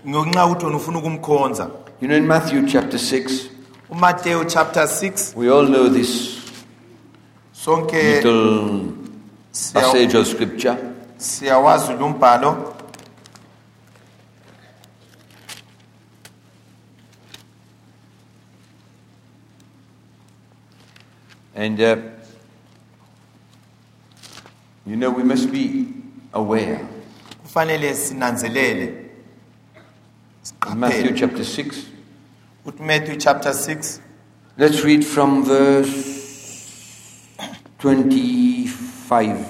[0.07, 1.69] ngenxa yokuthi wena ufuna ukumkhonza
[2.01, 3.49] You know, in Matthew chapter 6,
[3.89, 6.37] umatthew chapter 6 we all know this
[7.51, 8.83] sonke little
[9.51, 10.77] siya- passage of scripture.
[11.17, 12.73] siyawazi lo mbhalo
[21.57, 21.97] And, uh,
[24.85, 25.87] you know, we must be
[26.31, 26.87] aware.
[27.43, 29.05] kufanele sinanzelele.
[30.71, 31.85] In Matthew chapter 6,
[32.79, 34.01] Matthew chapter 6
[34.57, 37.25] let's read from verse
[37.79, 39.45] 25.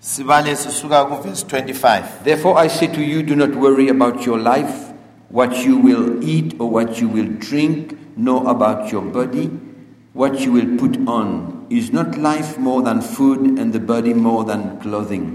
[0.00, 4.92] sibale sisuka kuverse 25 Therefore, I say to you, do not worry about your life,
[5.30, 9.50] what you will eat or what you will drink, nor about your body,
[10.18, 11.66] what you will put on.
[11.70, 15.26] Is not life more than food and the body more than clothing?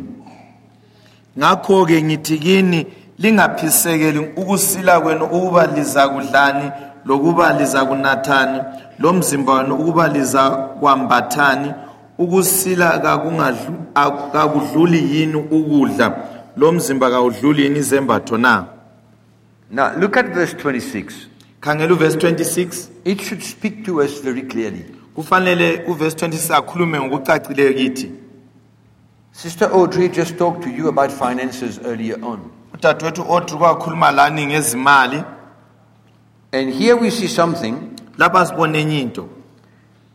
[1.37, 2.85] ngakho ke ngithi kini
[3.17, 6.71] lingaphisekeli ukusila kwenu ukuba liza kudlani
[7.05, 8.61] lokuba liza kunathani
[8.99, 11.73] lomzimba wenu ukuba liza kwambathani
[12.17, 16.17] ukusila kakungadlu- ak- kakudluli yini ukudla
[16.57, 18.65] lomzimba kawudluli yini izembatho na
[19.71, 21.13] Now, look at verse 26.
[21.63, 24.85] Khangela uvesi 26 It should speak to us very clearly.
[25.15, 28.11] kufanele uvesi 26 akhulume ngokucacileyo kithi
[29.31, 32.39] Sister Audrey just talked to you about finances earlier on.
[32.73, 35.23] udadewethu odri kwakhuluma lani ngezimali
[36.51, 37.75] And here we see something.
[38.17, 39.29] lapha sibone enye into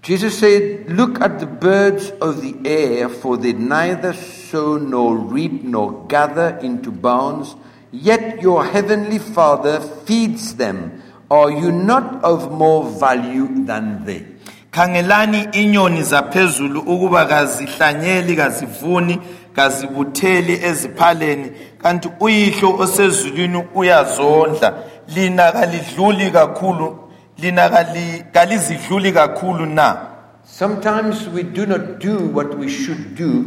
[0.03, 5.65] Jesus said, Look at the birds of the air, for they neither sow nor reap
[5.65, 7.57] nor gather into barns,
[7.91, 11.03] yet your heavenly Father feeds them.
[11.31, 14.23] Are you not of more value than they?
[14.71, 19.19] khangelani inyoni zaphezulu ukuba kazihlanyeli kazivuni
[19.53, 21.51] kazibutheli eziphaleni
[21.83, 24.75] kanti uyihlo osezulwini uyazondla.
[25.15, 26.99] Lina kalidluli kakhulu
[27.39, 29.97] lina kali- kalizidluli kakhulu na?
[30.45, 33.45] Sometimes we do not do what we should do.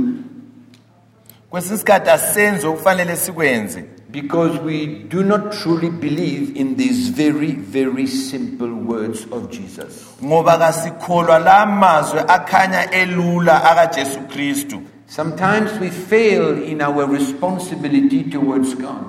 [1.50, 3.86] Kwesinye isikhathi asenze okufanele sikwenze.
[4.12, 10.06] Because we do not truly believe in these very, very simple words of Jesus.
[10.24, 18.76] ngoba kasikholwa la mazwi akhanya elula akajesu kristu Sometimes we fail in our responsibility towards
[18.76, 19.06] God.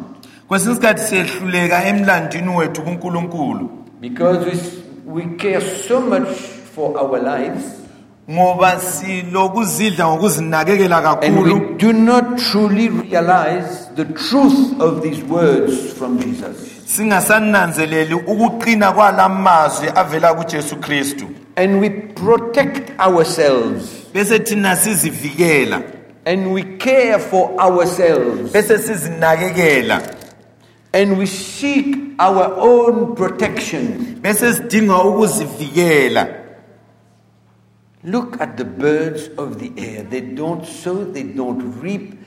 [0.49, 6.29] kwesinye isikhathi siyehluleka emlandini wethu kunkulunkulu Because we, we care so much
[6.75, 7.65] for our lives
[8.31, 11.55] ngoba silokuzidla ngokuzinakekela and kakhulu.
[11.55, 16.83] we do not truly realize the truth of these words from Jesus.
[16.87, 21.27] singasananzeleli ukuqina kwala mazwi avela kujesu kristu.
[21.57, 24.07] And we protect ourselves.
[24.15, 25.83] Bese thina sizivikela.
[26.25, 28.53] And we care for ourselves.
[28.53, 30.17] Bese sizinakekela.
[30.95, 34.19] And we seek our own protection.
[34.23, 36.41] bese sidinga ukuzivikela.
[38.05, 40.03] Look at the birds of the air.
[40.03, 42.19] They don't sow, they don't reap,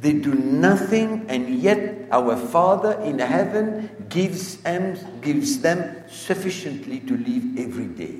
[0.00, 7.16] they do nothing, and yet our Father in heaven gives them, gives them sufficiently to
[7.16, 8.14] live every day.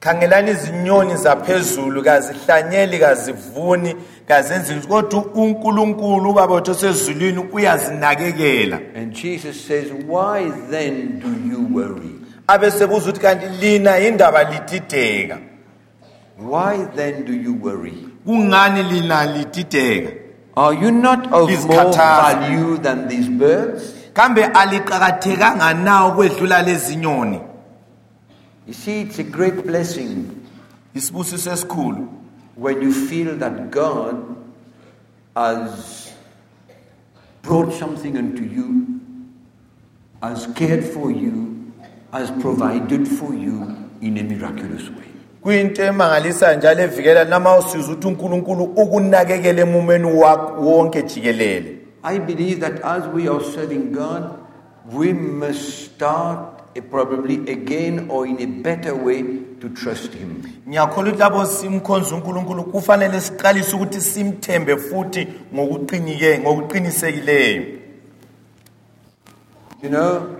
[0.00, 3.96] khangelani izinyoni zaphezulu kazihlanyeli kazivuni
[4.28, 12.10] kazenzi kodwa unkulunkulu ubabotho osezulwini uyazinakekela And Jesus says, Why then do you worry?
[12.48, 15.38] abe ukuthi kanti lina indaba lidideka
[16.42, 18.08] Why then do you worry?
[18.26, 20.12] kungani lina lidideka
[20.56, 21.94] Are you not of more Lizikhathaza.
[21.94, 23.94] value than these birds?
[24.12, 26.96] kambe aliqakathekanga na ukwedlula lezi
[28.66, 30.26] You see, it's a great blessing
[30.94, 32.08] isibusiso esikhulu
[32.56, 34.36] when you feel that God
[35.34, 36.12] has
[37.42, 39.00] brought something unto you,
[40.22, 41.72] has cared for you,
[42.12, 45.08] has provided for you in a miraculous way.
[45.42, 51.78] Kuyinto emangalisa njalo evikela nama usizwa ukuthi unkulunkulu ukunakekela emumeni wakho wonke jikelele.
[52.04, 54.38] I believe that as we are serving God,
[54.92, 59.22] we must start eh, probably again or in a better way
[59.60, 60.42] to trust Him.
[60.68, 67.62] ngiyakholwa ukuthi lapho simkhonza unkulunkulu kufanele siqalise ukuthi simthembe futhi ngokuqinike ngokuqinisekileyo.
[69.82, 70.36] You know,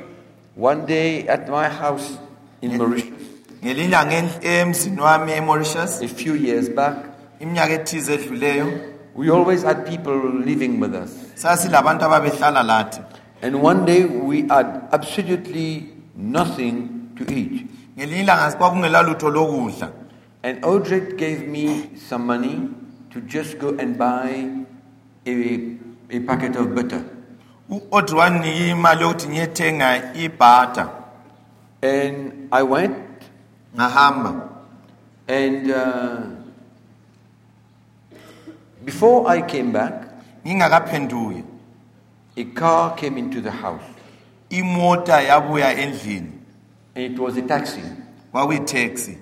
[0.57, 2.19] one day at my house
[2.61, 3.32] in Mauritius,
[3.63, 6.97] emzini wami a few years back,
[7.41, 8.67] iminyaka ethize edluleyo
[9.15, 11.11] we always had people living with us.
[11.35, 13.01] sasilabantu ababehlala lathi
[13.43, 17.67] And one day we had absolutely nothing to eat.
[17.97, 19.91] ngelinye ilanga lokudla
[20.45, 22.69] And Audrey gave me some money
[23.13, 24.49] to just go and buy
[25.27, 25.77] a,
[26.11, 27.05] a packet of butter.
[27.71, 30.89] u-odri imali yokuthi ngiyethenga ibhata
[31.83, 33.12] And I went
[33.77, 34.49] ngahamba
[35.29, 36.21] and uh,
[38.85, 40.09] before I came back,
[40.45, 41.45] ngingakaphenduki.
[42.37, 43.83] a car came into the house.
[44.51, 46.33] Imota yabuya endlini.
[46.95, 47.83] And it was a taxi.
[48.33, 49.19] kwakuyitaxi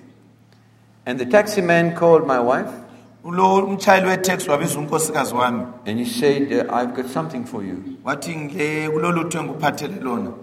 [1.05, 2.73] And the taxi man called my wife.
[3.23, 5.73] Ulo umshayeli wetaxi wabiza unkosikazi wami.
[5.85, 7.97] And he said, uh, I've got something for you.
[8.03, 10.33] wathi ngile kulolutho enguphathele lona.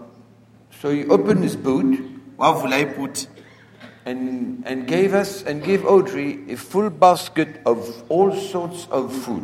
[0.80, 1.99] So he opened his boot.
[2.39, 3.26] Wavula ibhuthi
[4.11, 7.78] and, and gave us and gave Audrey a full basket of
[8.09, 9.42] all sorts of food.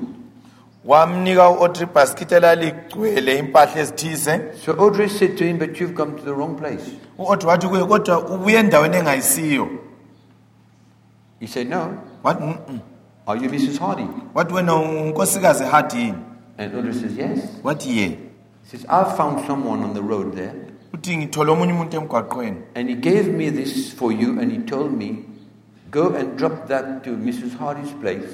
[0.85, 6.23] wamnika u-odri basket elaligcwele impahla ezithize So Audrey said to him, But you've come to
[6.25, 6.91] the wrong place.
[7.19, 9.69] u-odri wathi kuye kodwa ubuye endaweni engayisiyo
[11.41, 11.99] He said, No.
[12.23, 12.81] wathi "Mm-mm."
[13.27, 13.79] Are you Mrs.
[13.79, 14.07] Hardy?
[14.35, 16.15] wathi wena unkosikazi hard yini
[16.59, 17.41] And Audrey says, Yes.
[17.63, 18.19] wathi ye He
[18.71, 20.55] says, I've found someone on the road there,
[21.05, 22.57] uthi ngithole omunye umuntu emgwaqweni.
[22.75, 25.25] And he gave me this for you, and he told me,
[25.91, 27.57] go and drop that to Mrs.
[27.59, 28.33] Hardy's place,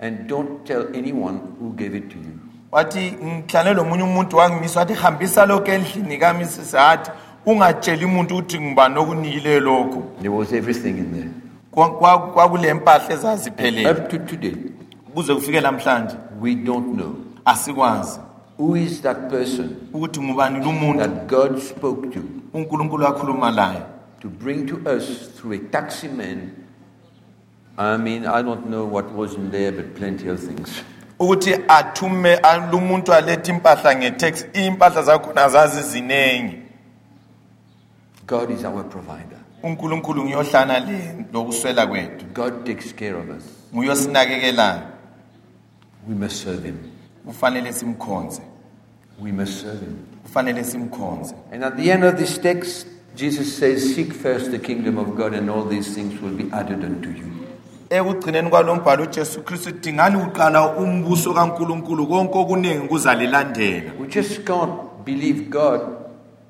[0.00, 2.38] and don't tell anyone who gave it to you.
[2.72, 4.80] wathi ngihlale lo munye umuntu wangimisa.
[4.80, 7.10] Wathi hambisa lokhu endlini kamisisi hathi
[7.46, 11.30] ungatsheli umuntu ukuthi ngubani okunikile lokhu There was everything in there.
[11.70, 13.90] Kwa- kwa- kwakule mpahla ezaziphelele.
[13.90, 14.54] Up to today,
[15.14, 16.14] kuze kufike namhlanje?
[16.40, 17.14] We don't know.
[17.44, 18.20] Asikwazi
[18.60, 22.20] who is that person ukuthi ngubani lo that God spoke to
[22.52, 23.82] unkulunkulu akhuluma laye
[24.20, 26.52] to bring to us through a taxi man.
[27.78, 30.82] I mean, I don't know what was in there, but plenty of things.
[31.18, 32.38] ukuthi athume
[32.70, 36.58] lo alethe impahla ngeteksi impahla zakhona zazizinengi
[38.26, 39.38] God is our provider.
[39.62, 43.44] unkulunkulu nguyohlana le lokuswela kwethu God takes care of us.
[43.74, 44.82] nguyosinakekelayo
[46.08, 46.78] We must serve Him.
[47.26, 48.49] kufanele simkhonze
[49.22, 49.96] We must serve Him.
[50.22, 54.98] kufanele simkhonze And at the end of this text, Jesus says, Seek first the kingdom
[54.98, 57.26] of God, and all these things will be added unto you.
[57.90, 64.72] ekugcineni kwalo mbhalo ujesu kristu dingani kuqala umbuso kankulunkulu konke okuningi kuzalilandela We just can't
[65.04, 65.80] believe God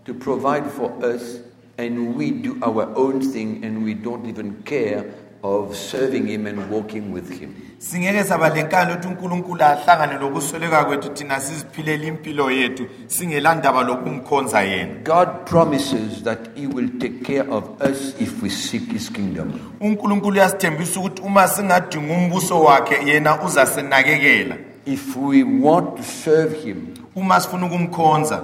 [0.05, 1.39] to provide for us,
[1.79, 5.05] and we do our own thing, and we don't even care
[5.43, 7.55] of serving Him and walking with Him.
[7.79, 14.95] singeke saba lenkani ukuthi unkulunkulu ahlangane lokusweleka kwethu thina siziphilela impilo yethu singelandaba lokumkhonza yena
[15.05, 19.53] God promises that He will take care of us if we seek His kingdom.
[19.81, 26.77] unkulunkulu uyasithembisa ukuthi uma singadinga umbuso wakhe yena uzasinakekela If we want to serve Him
[27.17, 28.43] uma sifuna ukumkhonza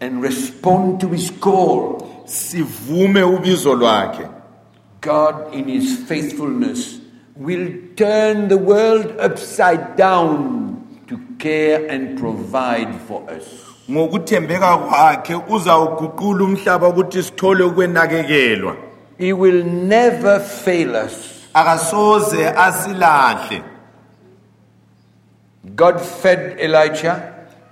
[0.00, 4.26] and respond to His call, sivume ubizo lwakhe
[5.04, 6.98] God, in His faithfulness,
[7.36, 13.44] will turn the world upside down to care and provide for us.
[13.90, 18.76] ngokuthembeka kwakhe uzawuguqula umhlaba ukuthi sithole ukwenakekelwa
[19.18, 21.12] He will never fail us.
[21.54, 23.62] akasoze asilahle
[25.76, 27.16] God fed Elijah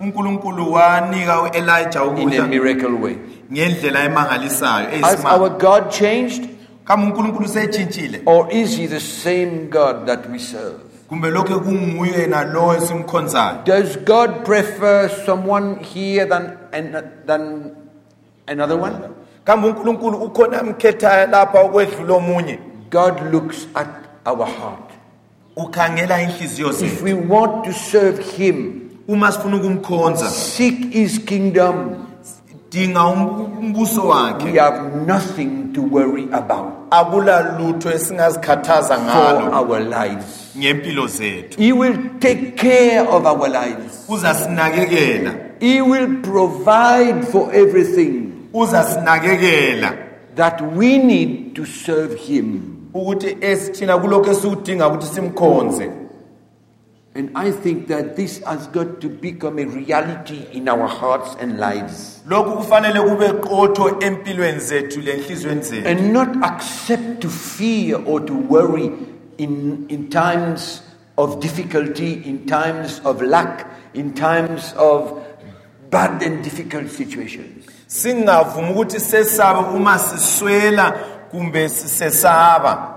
[0.01, 3.17] unkulunkulu wanika u-elija in a ukudla miracle way.
[3.53, 6.49] ngendlela emangalisayo Has our God changed,
[6.85, 10.77] kama unkulunkulu seyitshintshile or is He the same God that we serve?
[11.09, 17.71] kumbe lokhu kunguye yena lo esimkhonzayo Does God prefer someone here than, an- than
[18.47, 18.95] another one?
[19.45, 22.59] kambe unkulunkulu ukhona amkhethayo lapha ukwedlula omunye
[22.91, 23.89] God looks at
[24.27, 24.91] our heart.
[25.57, 31.75] ukhangela inhliziyo If zethu we want to serve Him, uma sifuna ukumkhonza seek His kingdom,
[31.75, 39.53] dinga umbu- umbuso wakhe we have nothing to worry about akula lutho esingazikhathaza for ngalo
[39.53, 40.51] our lives.
[40.57, 44.05] ngempilo zethu He will take care of our lives.
[44.09, 49.93] uzasinakekela He will provide for everything uzasinakekela
[50.35, 52.63] that we need to serve Him.
[52.95, 55.91] ukuthi esithina kulokho esikudinga ukuthi simkhonze
[57.15, 61.59] And I think that this has got to become a reality in our hearts and
[61.59, 62.23] lives.
[62.27, 68.35] lokhu kufanele kube qotho empilweni zethu lenhlizweni zethu And not accept to fear or to
[68.35, 68.91] worry
[69.39, 70.83] in, in times
[71.19, 75.23] of difficulty, in times of lack, in times of
[75.91, 77.67] bad and difficult situations.
[77.87, 80.93] singavumi ukuthi sesabe uma siswela
[81.31, 82.89] kumbe sisesaba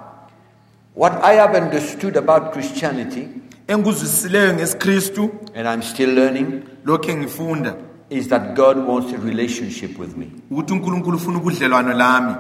[0.94, 3.28] What I have understood about Christianity,
[3.68, 7.76] engikuzwisisileyo ngesiKristu and I'm still learning, lokho engifunda
[8.10, 10.32] is that God wants a relationship with me.
[10.52, 12.36] ukuthi uNkulunkulu ufuna ubudlelwano lami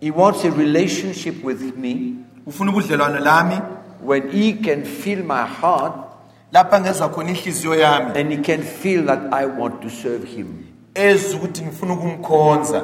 [0.00, 2.14] He wants a relationship with me
[2.46, 3.56] ufuna ubudlelwano lami
[4.02, 5.94] when He can feel my heart
[6.52, 10.64] lapha khona inhliziyo yami and He can feel that I want to serve Him.
[10.94, 12.82] ezwe ukuthi ngifuna ukumkhonza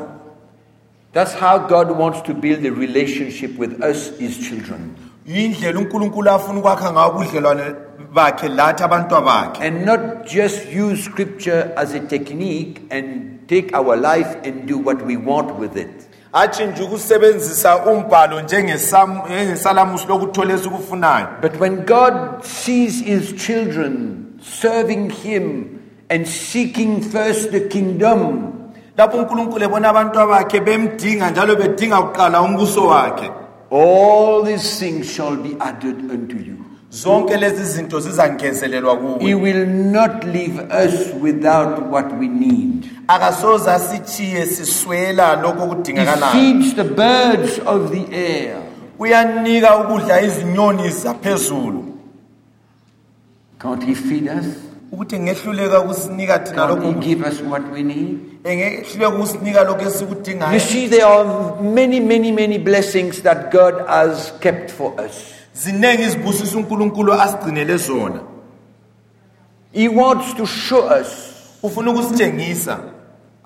[1.13, 4.95] That's how God wants to build a relationship with us, His children.
[5.27, 7.75] Yindlela uNkulunkulu afuna ukwakha ngawo ubudlelwano
[8.15, 13.97] bakhe lathi abantwa bakhe And not just use scripture as a technique and take our
[13.97, 16.07] life and do what we want with it.
[16.33, 20.07] hatshi nje ukusebenzisa umbhalo njengesalamusi
[20.55, 25.79] esikufunayo But when God sees His children serving Him
[26.11, 28.53] and seeking first the kingdom,
[28.97, 33.31] lapho unkulunkulu ebona abantwa bakhe bemdinga njalo bedinga kuqala umbuso wakhe
[33.71, 36.57] all these things shall be added unto you.
[36.91, 42.87] zonke lezi zinto zizangezelelwa He kuwe will not leave us without what we need.
[43.09, 48.57] akasoze asithiye siswela lokho He okudingakalayo feeds the birds of the air.
[48.99, 51.85] uyanika ukudla izinyoni zaphezulu
[53.59, 54.47] Can't He feed us?
[54.97, 58.19] Ukuthi ngehluleka ukusinika thina Can't lokho He give us what we need?
[58.45, 64.33] engehluleka ukusinika lokho You esikudingayo see, there are many, many, many blessings that God has
[64.41, 65.13] kept for us.
[65.55, 68.21] ziningi izibusiso unkulunkulu asigcinele zona
[69.73, 71.09] He wants to show us
[71.63, 72.79] ufuna ukusitshengisa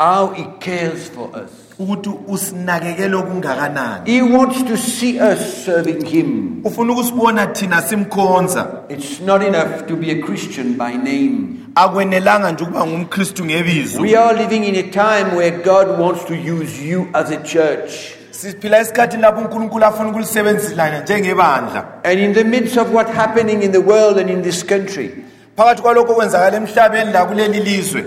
[0.00, 1.50] how He cares for us.
[1.78, 6.60] ukuthi usinakekele okungakanani He wants to see us serving Him.
[6.64, 11.46] ufuna ukusibona thina simkhonza It's not enough to be a Christian by name.
[11.74, 16.34] akwenelanga nje ukuba ngumkristu ngebizo We are living in a time where God wants to
[16.34, 17.90] use you as a church.
[18.30, 23.72] siphila esikhathini lapho unkulunkulu afuna ukulisebenzisana njengebandla And in the midst of what's happening in
[23.72, 25.10] the world and in this country,
[25.56, 28.04] phakathi kwalokho okwenzakala emhlabeni la lizwe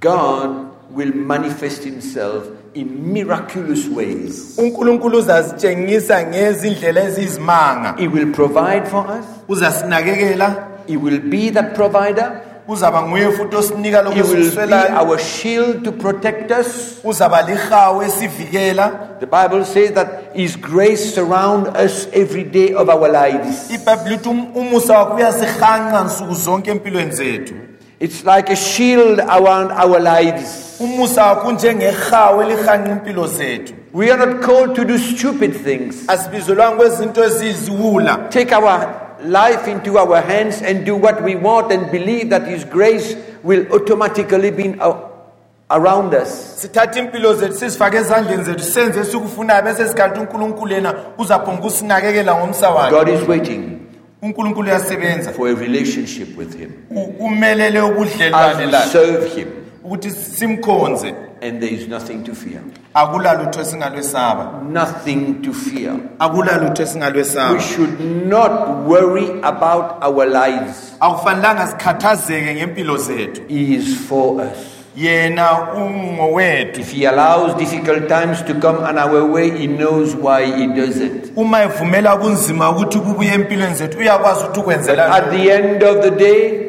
[0.00, 4.54] God will manifest Himself in miraculous ways.
[4.58, 10.68] unkulunkulu uzasitshengisa ngezindlela eziyizimanga He will provide for us, uzasinakekela.
[10.86, 15.18] He will be that provider, uzaba nguye futhi osinika lokho He will be esikuswelayo our
[15.18, 16.66] shield to protect us.
[17.04, 18.90] uzaba lihawu esivikela.
[19.20, 23.70] The Bible says that His grace surrounds us every day of our lives.
[23.70, 27.54] ibhayibhile lithi um- umusa wakho uyasihanqa nsuku zonke empilweni zethu
[28.04, 30.60] It's like a shield around our lives.
[30.80, 35.94] umusa wakho unjengehawu elihanqa impilo zethu We are not called to do stupid things.
[36.08, 38.88] asibizelwanga kwezinto eziyiziwula Take our
[39.28, 43.66] life into our hands and do what we want and believe that His grace will
[43.72, 44.74] automatically be
[45.70, 46.28] around us.
[46.62, 52.70] sithathe impilo zethu sizifake ezandleni zethu senze esikufunayo bese sikanti unkulunkulu yena uzaphonga ukusinakekela ngomsa
[52.70, 53.62] wakhe God is waiting
[54.24, 56.70] unkulunkulu uyasebenza for a relationship with Him
[57.20, 59.48] umelele ubudlelwane lakhe serve Him,
[59.84, 62.60] ukuthi simkhonze and there is nothing to fear.
[62.94, 65.92] akulalutho esingalwesaba Nothing to fear.
[66.18, 66.82] akulalutho
[67.54, 70.94] We should not worry about our lives.
[71.00, 74.73] akufanelanga sikhathazeke ngempilo zethu He is for us.
[74.96, 80.44] Yena ungowethu If He allows difficult times to come on our way, He knows why
[80.46, 81.32] He does it.
[81.36, 86.10] uma evumela kunzima ukuthi kubuye empilweni zethu uyakwazi ukuthi ukwenzela At the end of the
[86.10, 86.60] day,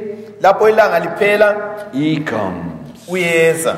[0.42, 1.56] lapho ilanga liphela
[1.94, 2.66] He comes.
[3.08, 3.78] uyeza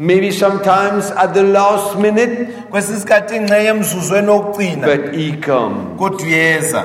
[0.00, 5.98] Maybe sometimes at the last minute, kwesinye isikhathi ingxenye emzuzweni wokucina but He comes.
[5.98, 6.84] kodwa uyeza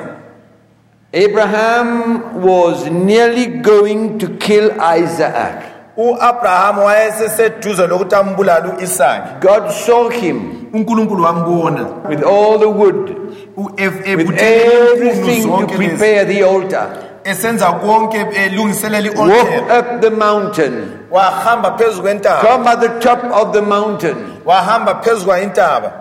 [1.14, 5.64] Abraham was nearly going to kill Isaac.
[5.97, 11.85] U-abrahamu wayeseseduze lokuthi ambulale u-isaki God saw him unkulunkulu wambona.
[12.09, 13.09] with all the wood,
[13.55, 16.87] with everything to prepare the altar.
[17.23, 19.79] esenza konke elungiselela i-altar.
[19.79, 22.41] Up the mountain, wahamba phezu kwentaba.
[22.41, 24.15] Come at the top of the mountain.
[24.45, 25.91] wahamba phezu kwayintaba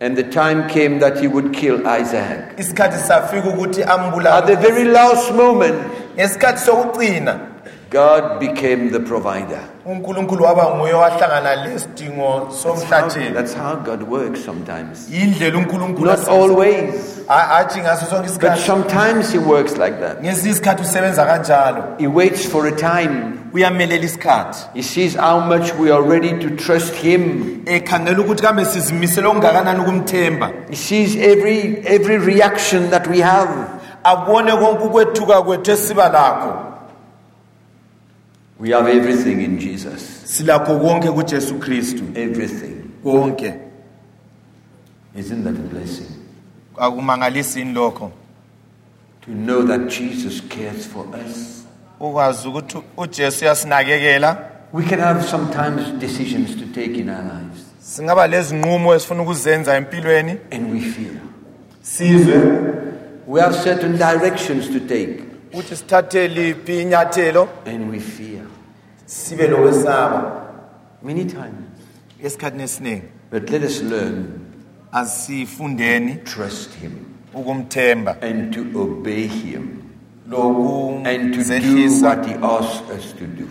[0.00, 2.58] And the time came that he would kill Isaac.
[2.58, 5.76] isikhathi safika ukuthi At the very last moment,
[7.90, 9.60] God became the provider.
[9.86, 15.08] unkulunkulu waba nguye wahlangana lesidingo somhlatheli That's how God works sometimes.
[15.54, 16.94] unkulunkulu Not always,
[17.28, 20.22] Ha- hatshi ngaso sonke but isikhathi sometimes he works like that.
[20.22, 23.38] ngesinye isikhathi usebenza kanjalo He waits for a time.
[23.54, 27.62] uyamelela isikhathi He sees how much we are ready to trust him.
[27.66, 33.50] ekhangela ukuthi kambe sizimisele okungakanani ukumthemba He sees every every reaction that we have.
[34.04, 36.54] abone konke ukwethuka kwethu esiba lakho
[38.60, 40.22] We have everything in Jesus.
[40.24, 42.90] silakho konke kujesu kristu Everything.
[43.04, 43.54] konke
[45.16, 46.06] Isn't that a blessing?
[46.76, 48.10] akumangalisini lokho
[49.24, 51.64] To know that Jesus cares for us.
[52.00, 54.38] ukwazi ukuthi ujesu uyasinakekela
[54.72, 60.36] We can have sometimes decisions to take in our lives, singaba lezinqumo esifuna ukuzenza empilweni
[60.50, 61.12] and we fear.
[61.82, 62.42] sizwe
[63.26, 65.22] We have certain directions to take,
[65.56, 68.42] ukuthi sithathe liphi inyathelo and we fear.
[69.06, 70.42] sibe lokwesaba
[71.02, 71.64] Many times.
[72.22, 74.40] esikhathini esiningi But let us learn
[74.92, 76.92] asifundeni trust Him
[77.34, 79.82] ukumthemba and to obey Him
[80.26, 83.48] and to do lokuzehlisa what He asks us to do.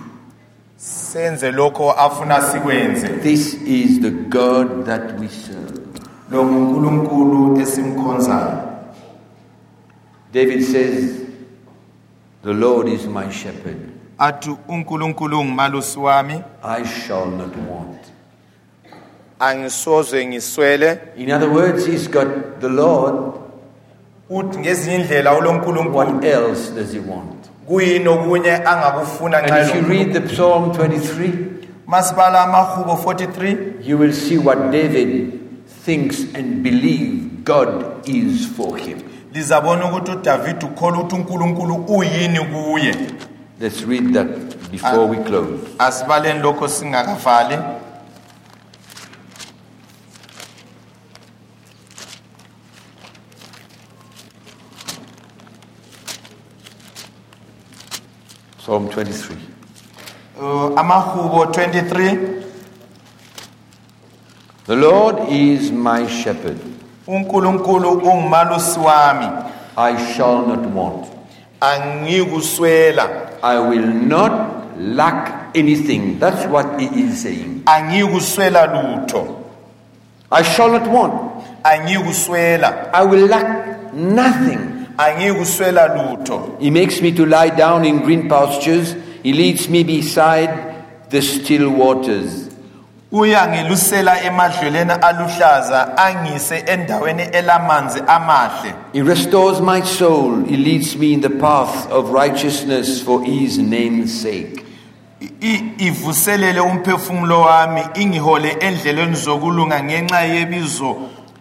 [0.77, 5.79] senze lokho afuna sikwenze This is the God that we serve.
[6.31, 8.61] lo ngunkulunkulu esimkhonzayo
[10.33, 11.21] David says,
[12.45, 13.77] The Lord is my shepherd,
[14.19, 17.97] athi unkulunkulu ngumalusi wami I shall not want.
[19.39, 22.27] angisoze ngiswele In other words, he's got
[22.59, 23.33] the Lord.
[24.29, 25.51] uthi ngezinye indlela ulo
[25.93, 27.49] What else does he want?
[27.67, 31.31] kuyini okunye angakufuna And if you read the Psalm 23,
[31.87, 35.39] masibala amahubo 43 you will see what David
[35.83, 38.99] thinks and believes God is for him.
[39.35, 42.95] Lizabona ukuthi udavid ukholwa ukuthi unkulunkulu uyini kuye
[43.59, 44.27] Let's read that
[44.71, 45.59] before we close.
[45.79, 47.57] asibaleni lokho singakavali
[58.57, 59.35] Psalm 23.
[60.39, 62.43] Uh, amahubo 23
[64.65, 66.74] The Lord is my shepherd.
[67.07, 69.27] uNkulunkulu ungumalusi wami
[69.77, 71.05] I shall not want.
[71.61, 73.09] angikuswela
[73.43, 74.31] I will not
[74.79, 76.19] lack anything.
[76.19, 77.61] That's what he is saying.
[77.65, 79.43] angikuswela lutho
[80.31, 81.13] I shall not want.
[81.63, 84.87] angikuswela I will lack nothing.
[84.97, 88.95] angikuswela lutho He makes me to lie down in green pastures.
[89.23, 90.75] He leads me beside
[91.09, 92.44] the still waters.
[93.19, 100.43] Uyangilusela emadlelweni aluhlaza angise endaweni elamanzi amahle He restores my soul.
[100.45, 104.63] He leads me in the path of righteousness for his name's sake.
[105.41, 110.95] I- ivuselele umphefumulo wami ingihole endleleni zokulunga ngenxa yebizo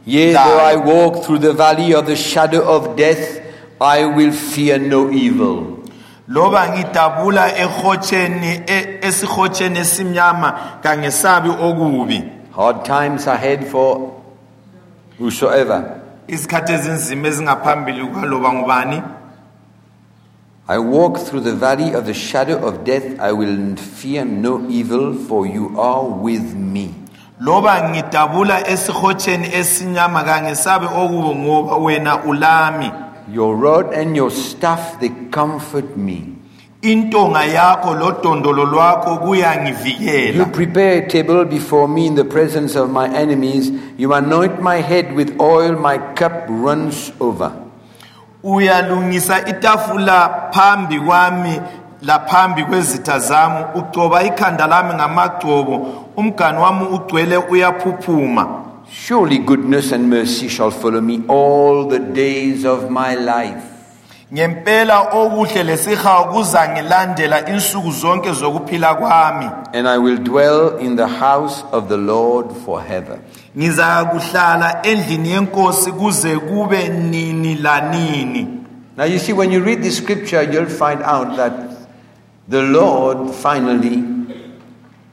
[0.06, 3.40] Yea, though I walk through the valley of the shadow of death,
[3.80, 5.73] I will fear no evil.
[6.28, 10.52] Loba ngidabula ehotsheni e- esihotsheni esimnyama
[10.82, 12.24] kangesabi okubi
[12.56, 14.10] Hard times ahead for
[15.18, 15.84] whosoever.
[16.28, 19.02] izikhathi ezinzima ezingaphambili kwaloba ngubani
[20.68, 25.12] I walk through the valley of the shadow of death, I will fear no evil,
[25.12, 26.94] for you are with me.
[27.40, 32.90] loba ngidabula esihotsheni esinyama kangesabi okubi ngoba wena ulami
[33.28, 36.34] Your rod and your staff, they comfort me.
[36.82, 42.90] intonga yakho lodondolo lwakho You kuyangivikela prepare a table before me in the presence of
[42.90, 43.70] my enemies.
[43.96, 47.52] You anoint my head with oil, my cup runs over.
[48.42, 51.60] uyalungisa itafula phambi kwami
[52.02, 58.64] laphambi kwezitha zami ugcoba ikhanda lami ngamagcobo umgani wami ugcwele uyaphuphuma
[58.96, 63.62] Surely goodness and mercy shall follow me all the days of my life.
[64.32, 71.62] ngempela okuhle lesihawu kuzangilandela insuku zonke zokuphila kwami And I will dwell in the house
[71.72, 73.18] of the Lord forever.
[73.58, 78.46] ngizakuhlala endlini yenkosi kuze kube nini lanini
[78.96, 81.52] Now, you see, when you read this scripture, you'll find out that
[82.48, 84.04] the Lord finally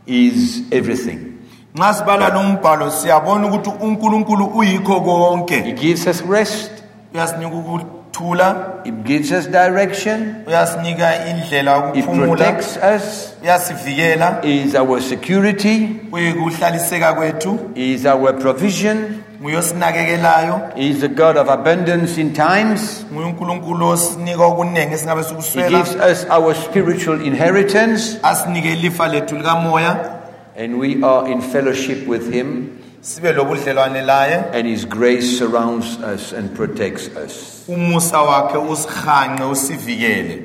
[0.06, 1.31] is everything.
[1.76, 6.72] Nxa sibala siyabona ukuthi unkulunkulu uyikho He konke gives us rest,
[7.14, 8.82] uyasinika ukuthula.
[8.86, 14.44] It gives us direction, uyasinika indlela He yokuphumula protects us, uyasivikela.
[14.44, 17.72] He is our security, uyikuhlaliseka kwethu.
[17.76, 20.76] He is our provision, nguyosinakekelayo.
[20.76, 23.06] He is a God of abundance in times.
[23.14, 29.36] nguye unkulunkulu osinika okuningi esingabe He sikuswela gives us our spiritual inheritance, asinike ilifa lethu
[29.36, 30.21] likamoya
[30.56, 36.34] and we are in fellowship with Him, sibe lobudlelwane laye and His grace surrounds us
[36.34, 37.64] and protects us.
[37.68, 40.44] umusa wakhe usihanqe usivikele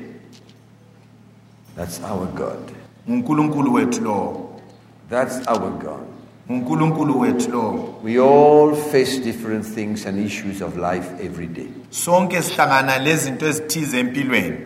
[1.77, 2.73] That's our God.
[3.09, 4.61] ngunkulunkulu wethu lowo
[5.09, 6.07] That's our God.
[6.51, 11.69] ngunkulunkulu wethu lowo We all face different things and issues of life every day.
[11.91, 14.57] sonke sihlangana lezinto ezithize empilweni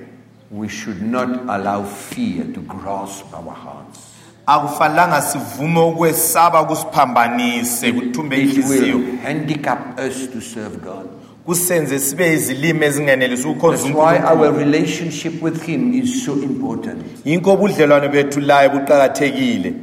[0.51, 4.01] We should not allow fear to grasp our hearts.
[4.55, 11.07] Akufanelanga sivume ukwesaba kusiphambanise kuthumbe inhliziyo will handicap us to serve God.
[11.46, 17.03] kusenze sibe izilimi ezingenelisi ukukhonza That's why our unkulunkulu relationship with Him is so important.
[17.24, 19.74] yinko ubudlelwane bethu laye buqakathekile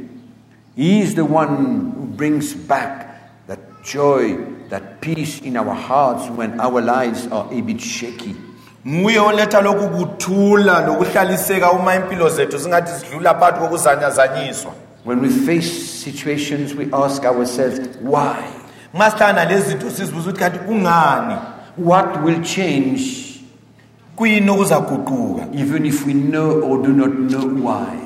[0.76, 1.56] He is the one
[1.96, 3.06] who brings back
[3.48, 3.58] that
[3.92, 4.36] joy,
[4.70, 8.36] that peace in our hearts when our lives are a bit shaky.
[8.88, 14.72] Nguye oletha lokhu kuthula lokuhlaliseka uma impilo zethu zingathi zidlula phakathi kokuzanyazanyiswa.
[15.04, 15.70] When we face
[16.04, 18.36] situations, we ask ourselves, why?
[18.94, 21.36] nxa sihlangana lezi zinto sizibuza ukuthi kanti kungani?
[21.78, 23.00] What will change
[24.16, 25.54] kuyini okuzaguquka?
[25.60, 27.98] even if we know or do not know why?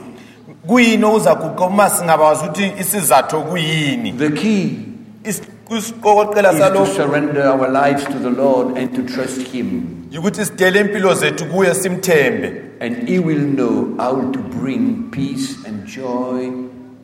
[0.67, 1.65] kuyini okuzaguquka?
[1.67, 4.77] Uma singabazi ukuthi isizathu kuyini The key
[5.25, 10.07] Is- isiqokoqela is to surrender our lives to the Lord and to trust Him.
[10.11, 15.87] yikuthi sidele impilo zethu kuye simthembe And He will know how to bring peace and
[15.87, 16.51] joy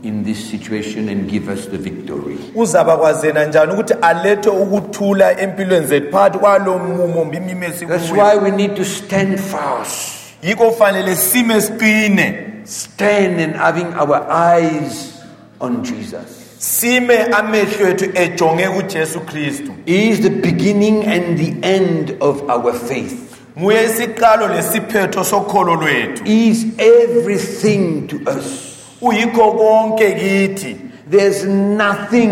[0.03, 2.37] in this situation and give us the victory.
[2.55, 8.51] uzaba kwazena njani ukuthi alethe ukuthula empilweni zethu phakathi kwalo mumo mbimimo That's why we
[8.51, 10.13] need to stand fast.
[10.43, 15.23] yikho kufanele sime siqine Stand and having our eyes
[15.61, 16.38] on Jesus.
[16.59, 22.73] Sime amehlo ethu ejonge kujesu kristu He is the beginning and the end of our
[22.73, 23.15] faith.
[23.59, 28.75] nguye isiqalo lesiphetho sokholo lwethu He is everything to us.
[29.01, 30.77] uyikho konke kithi
[31.11, 32.31] There's nothing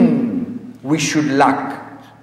[0.85, 1.73] we should lack.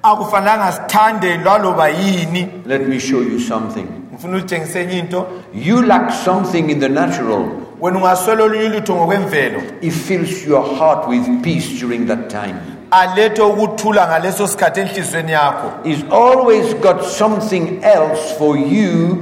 [0.04, 3.88] akufanelanga sithande lwaloba yini Let me show you something.
[4.14, 7.46] ngifuna ukutshengisa enye into You lack something in the natural.
[7.84, 12.56] Wena ungaswela olunye ulutho ngokwemvelo It fills your heart with peace during that time.
[12.92, 19.18] alethe ukuthula ngaleso sikhathi enhliziyweni yakho He's always got something else for you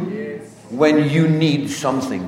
[0.77, 2.21] when you need something.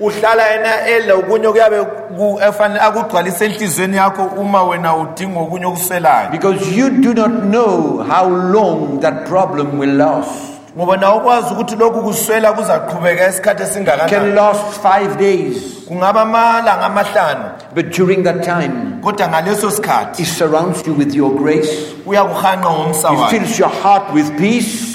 [0.00, 1.84] uhlala yena ele okunye okuyabe
[2.16, 8.02] ku- efanele akugcwalise enhliziyweni yakho uma wena udinga okunye okuswelayo Because you do not know
[8.08, 10.59] how long that problem will last.
[10.76, 15.56] Ngoba ukwazi ukuthi lokhu kuswela kuzaqhubeka isikhathi It can esingakanani last five days.
[15.88, 17.44] kungaba amalanga amahlanu
[17.74, 21.70] But during that time, kodwa ngaleso sikhathi surrounds you with your grace.
[22.06, 24.92] uyakuhanqa ngomsa He wakhe fills your heart with peace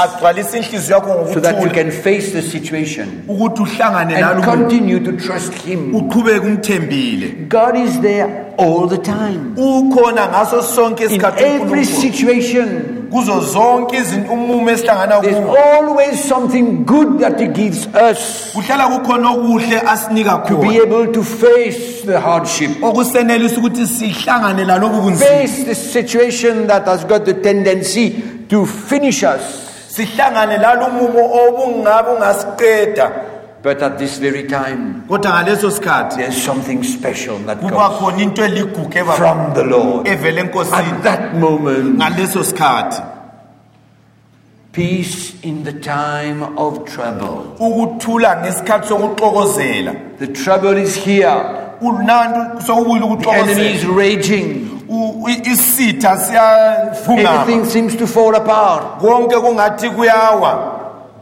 [0.57, 4.99] inhliziyo yakho so that you ngokuthula can face the situation ukuthi uhlangane and nalo continue
[4.99, 5.93] to trust Him.
[5.95, 9.53] uqhubeke umthembile God is there all the time.
[9.57, 12.01] ukhona ngaso sonke In isikhathi every uNkulunkulu.
[12.01, 12.67] situation,
[13.11, 13.97] kuzo zonke
[14.31, 20.47] umumo esihlangana there's kuwo always something good that He gives us kuhlala kukhona okuhle asinika
[20.47, 25.75] to be khona able to face the hardship, okusenelisa ukuthi sihlangane lalobu bunzima face the
[25.75, 28.11] situation that has got the tendency
[28.49, 29.41] to finish us.
[29.95, 30.85] sihlangane lalo
[31.47, 33.11] obungabe ungasiqeda
[33.63, 38.21] But at this very time, kodwa ngaleso sikhathi there's something special that kuba comes khona
[38.21, 40.07] into eligugu eba- from the Lord.
[40.07, 43.01] evela enkosini At that moment, ngaleso sikhathi
[44.75, 47.55] peace in the time of trouble.
[47.59, 51.35] ukuthula ngesikhathi sokuxokozela The trouble is here.
[51.81, 54.71] unantu sokubuyile The enemy is ukuxokozela raging.
[54.89, 58.99] U- i- isitha siyafungama Everything seems to fall apart.
[58.99, 60.71] konke kungathi kuyawa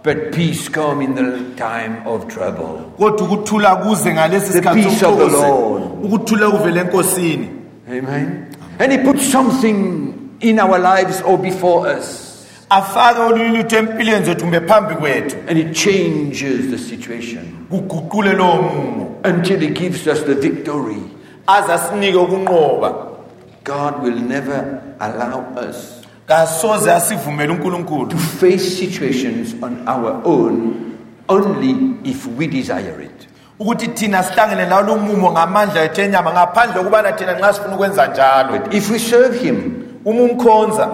[0.04, 1.24] But peace come in the
[1.56, 2.84] time of trouble.
[2.98, 5.48] kodwa ukuthula kuze ngalesi The sikhathi peace of the sokuxokozela.
[5.48, 5.84] Lord.
[6.04, 7.50] ukuthula enkosini
[7.90, 8.48] Amen.
[8.80, 12.33] And he puts something in our lives or before us.
[12.70, 15.38] Afake olunye lutho empilweni zethu kumbe phambi kwethu.
[15.48, 17.68] And it changes the situation.
[17.70, 19.22] Kuguqule lowo mumo.
[19.24, 21.04] Until he gives us the victory.
[21.48, 23.18] aze asinike ukunqoba.
[23.64, 28.10] God will never allow us kasoze asivumele unkulunkulu.
[28.10, 30.98] to face situations on our own
[31.30, 33.28] only if we desire it.
[33.60, 38.74] ukuthi thina sihlangene lalo mumo ngamandla ethu enyama ngaphandle kokubana thina nxa sifuna ukwenza njalo.
[38.74, 40.90] If we serve him uma umkhonza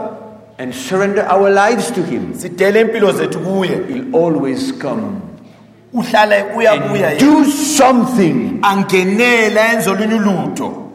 [0.59, 3.87] and surrender our lives to him, sidele impilo zethu kuye.
[3.89, 5.21] He'll always come
[5.93, 10.91] uhlala uyabuya and do something angenela enze olunye ulutho.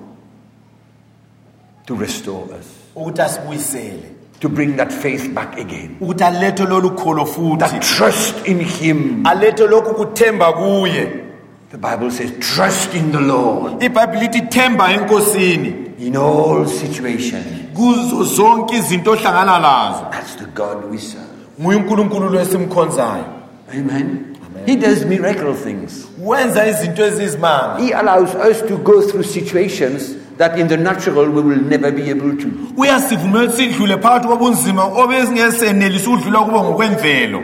[1.87, 4.11] to restore us, ukuthi asibuyisele.
[4.41, 9.25] To bring that faith back again, ukuthi alethe lolu kholo that trust in him.
[9.25, 11.23] alethe lokhu kuthemba kuye.
[11.71, 13.83] The Bible says, trust in the Lord.
[13.83, 17.47] Ibhayibhile ithi themba enkosini in all situations.
[17.75, 21.27] kuzo zonke izinto ohlangana lazo That's the God we serve.
[21.61, 23.25] nguye unkulunkulu lo esimkhonzayo
[23.73, 24.31] Amen.
[24.67, 26.07] He does miracle things.
[26.19, 31.41] wenza izinto ezizimanga He allows us to go through situations that in the natural we
[31.43, 32.49] will never be able to.
[32.77, 37.43] uyasivumela ukuthi sidlule phakathi kobunzima obesingesenelisi ukudlula kubo ngokwemvelo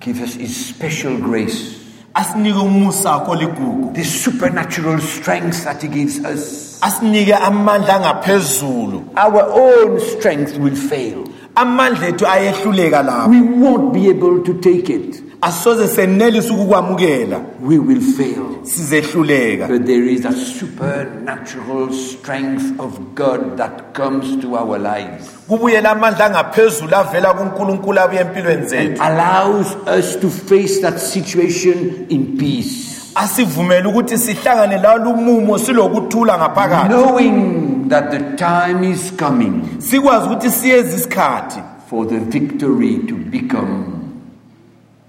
[0.00, 1.76] Give us His special grace,
[2.14, 6.69] asinike umusa akho ligugu the supernatural strength that He gives us.
[6.80, 11.24] Asinike amandla angaphezulu Our own strength will fail.
[11.54, 15.22] amandla ethu ayehluleka lapho We won't be able to take it.
[15.42, 18.46] asoze senelise ukukwamukela We will fail.
[18.62, 25.28] sizehluleka But there is a supernatural strength of God that comes to our lives.
[25.48, 29.66] kubuyela amandla angaphezulu avela kunkulunkulu abuye empilweni zethu allows
[29.98, 37.88] us to face that situation in peace, asivumele ukuthi sihlangane lalo mumo silokuthula ngaphakathi knowing
[37.88, 43.84] that the time is coming sikwazi ukuthi siyeze isikhathi for the victory to become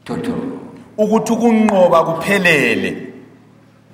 [0.04, 0.36] total.
[0.98, 3.12] ukuthi ukunqoba kuphelele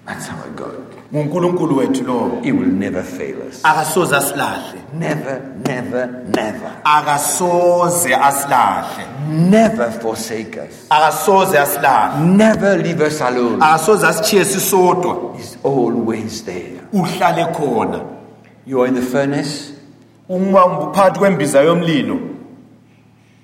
[0.08, 0.97] That's our God.
[1.14, 3.60] Ngunkulunkulu wethu lowo He will never fail us.
[3.64, 6.72] akasoze asilahle Never, never, never.
[6.84, 9.04] akasoze asilahle
[9.50, 10.86] Never forsake us.
[10.90, 13.58] akasoze asilahle Never leave us alone.
[13.66, 16.82] akasoze asishiye sisodwa He's always there.
[16.94, 18.02] uhlale khona
[18.68, 19.74] You are in the furnace.
[20.30, 20.62] uma
[20.94, 22.20] phakathi kwembiza yomlilo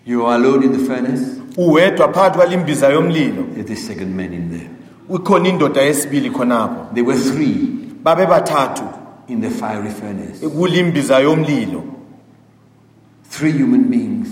[0.05, 1.25] You are alone in the furnace.
[1.57, 4.69] uwedwa phakathi kwalimbiza yomlilo There's a second man in there.
[5.13, 6.93] Ikhona indoda yesibili khonapho.
[6.93, 7.55] There were three.
[8.03, 8.99] Babe bathathu.
[9.27, 10.39] In the fiery furnace.
[10.39, 11.83] kulimbiza yomlilo.
[13.23, 14.29] Three human beings.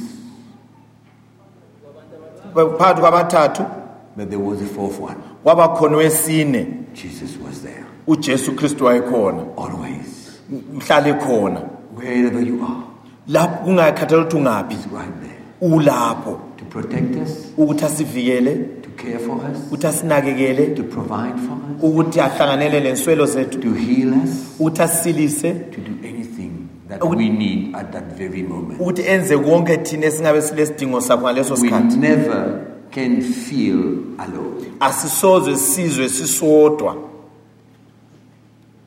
[2.53, 3.77] phakathi kwabathathu.
[4.15, 5.15] But there was a fourth one.
[5.43, 9.45] kwabakhona wesine Jesus was there, ujesu kristu wayekhona.
[9.57, 10.41] Always.
[10.51, 11.59] uhlale khona.
[11.95, 12.83] Wherever you are,
[13.27, 14.75] lapho kungakhathala ukuthi ungaphi.
[14.75, 15.37] He's right there.
[15.61, 16.39] Ulapho.
[16.57, 18.80] To protect us, ukuthi asivikele.
[18.80, 23.73] to care for us, ukuthi asinakekele to provide for us, ukuthi ahlanganele lenswelo zethu to
[23.73, 24.29] heal us,
[24.59, 26.51] ukuthi asilise to do anything
[26.89, 28.79] that we need at that very moment.
[28.81, 32.61] ukuthi enze konke thina esingabe silesidingo sakho ngaleso We sikhathi never
[32.91, 33.79] can feel
[34.17, 34.65] alone.
[34.79, 36.95] asisoze sizwe sisodwa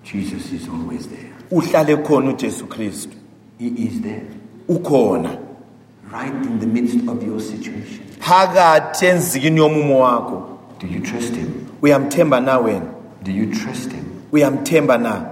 [0.05, 1.31] Jesus is always there.
[1.51, 3.17] uhlale khona ujesu kristu
[3.59, 4.27] He is there,
[4.69, 5.39] ukhona
[6.13, 8.04] right in the midst of your situation.
[8.21, 10.43] Phakathi enzikini yomumo wakho
[10.81, 11.47] Do you trust Him?
[11.81, 12.87] We uyamthemba na wena
[13.23, 14.05] Do you trust Him?
[14.33, 15.25] uyamthemba na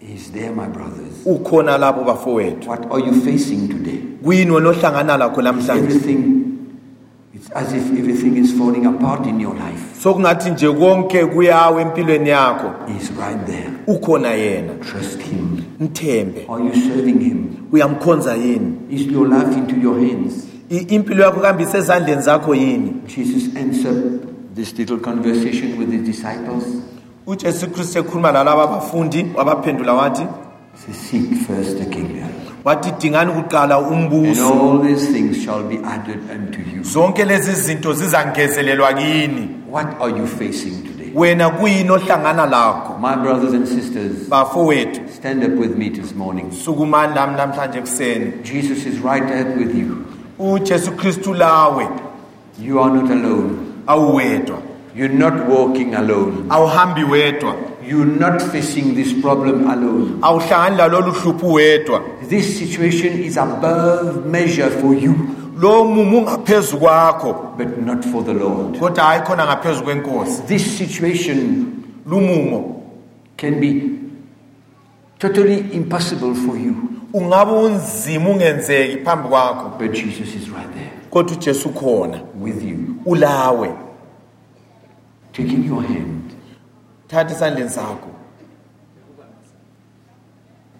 [0.00, 1.14] He's there, my brothers.
[1.26, 3.98] ukhona lapho bafowethu What are you facing today?
[4.24, 6.44] kuyini wena ohlangana lakho namhlanje Everything,
[7.34, 10.00] it's as if everything is falling apart in your life.
[10.02, 13.70] sokungathi nje konke kuyawa empilweni yakho He's right there.
[13.86, 15.62] ukhona yena Trust Him.
[15.80, 17.46] mthembe Are you serving Him?
[17.72, 20.47] uyamkhonza yini Is your life into your hands?
[20.70, 24.20] Impilo yakho kambe isezandleni zakho yini Jesus answered
[24.54, 26.64] this little conversation with his disciples.
[27.26, 30.26] ujesu kristu ekhuluma lalaba abafundi wabaphendula wathi
[30.92, 32.28] Seek first the kingdom,
[32.64, 36.82] wathi dingani kuqala and umbuso all these things shall be added unto you.
[36.84, 41.10] zonke lezi zinto zizangezelelwa kini What are you facing today?
[41.14, 46.50] wena kuyini ohlangana lakho My brothers and sisters, bafowethu stand up with me this morning.
[46.52, 50.04] sukumani nami namhlanje ekuseni Jesus is right there with you.
[50.38, 51.88] Ujesu kristu lawe
[52.62, 53.50] You are not alone.
[53.86, 54.58] awuwedwa
[54.96, 56.32] You're not walking alone.
[56.48, 57.54] awuhambi wedwa
[57.88, 60.10] You're not facing this problem alone.
[60.22, 65.14] awuhlangani lalolu hluphu wedwa This situation is above measure for you,
[65.60, 68.78] lo mumu ungaphezu kwakho but not for the Lord.
[68.78, 71.66] kodwa hayi khona ngaphezu kwenkosi This situation
[72.10, 72.82] lumumo
[73.36, 73.82] can be
[75.18, 76.74] totally impossible for you,
[77.12, 79.78] ungabe unzima ungenzeki phambi kwakho.
[79.78, 80.92] But Jesus is right there.
[81.10, 83.74] Kodwa ujesu khona with you, ulawe.
[85.32, 86.32] Taking your hand.
[87.08, 88.14] thatha esandleni sakho.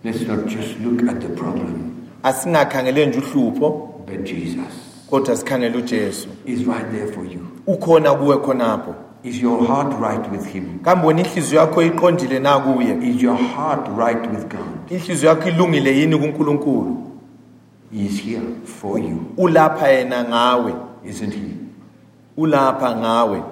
[0.04, 3.94] Let's not just look at the problem, asingakhangele nje uhlupho.
[4.06, 6.28] But Jesus kodwa sikhangele ujesu.
[6.46, 7.48] is right there for you.
[7.66, 8.94] ukhona kuwe khonapho.
[9.24, 10.78] Is your heart right with Him?
[10.82, 14.90] kambe wena inhliziyo yakho iqondile na kuye Is your heart right with God?
[14.90, 16.96] inhliziyo yakho ilungile yini kunkulunkulu
[17.92, 21.50] He is here for you, ulapha yena ngawe isn't He?
[22.36, 23.42] ulapha ngawe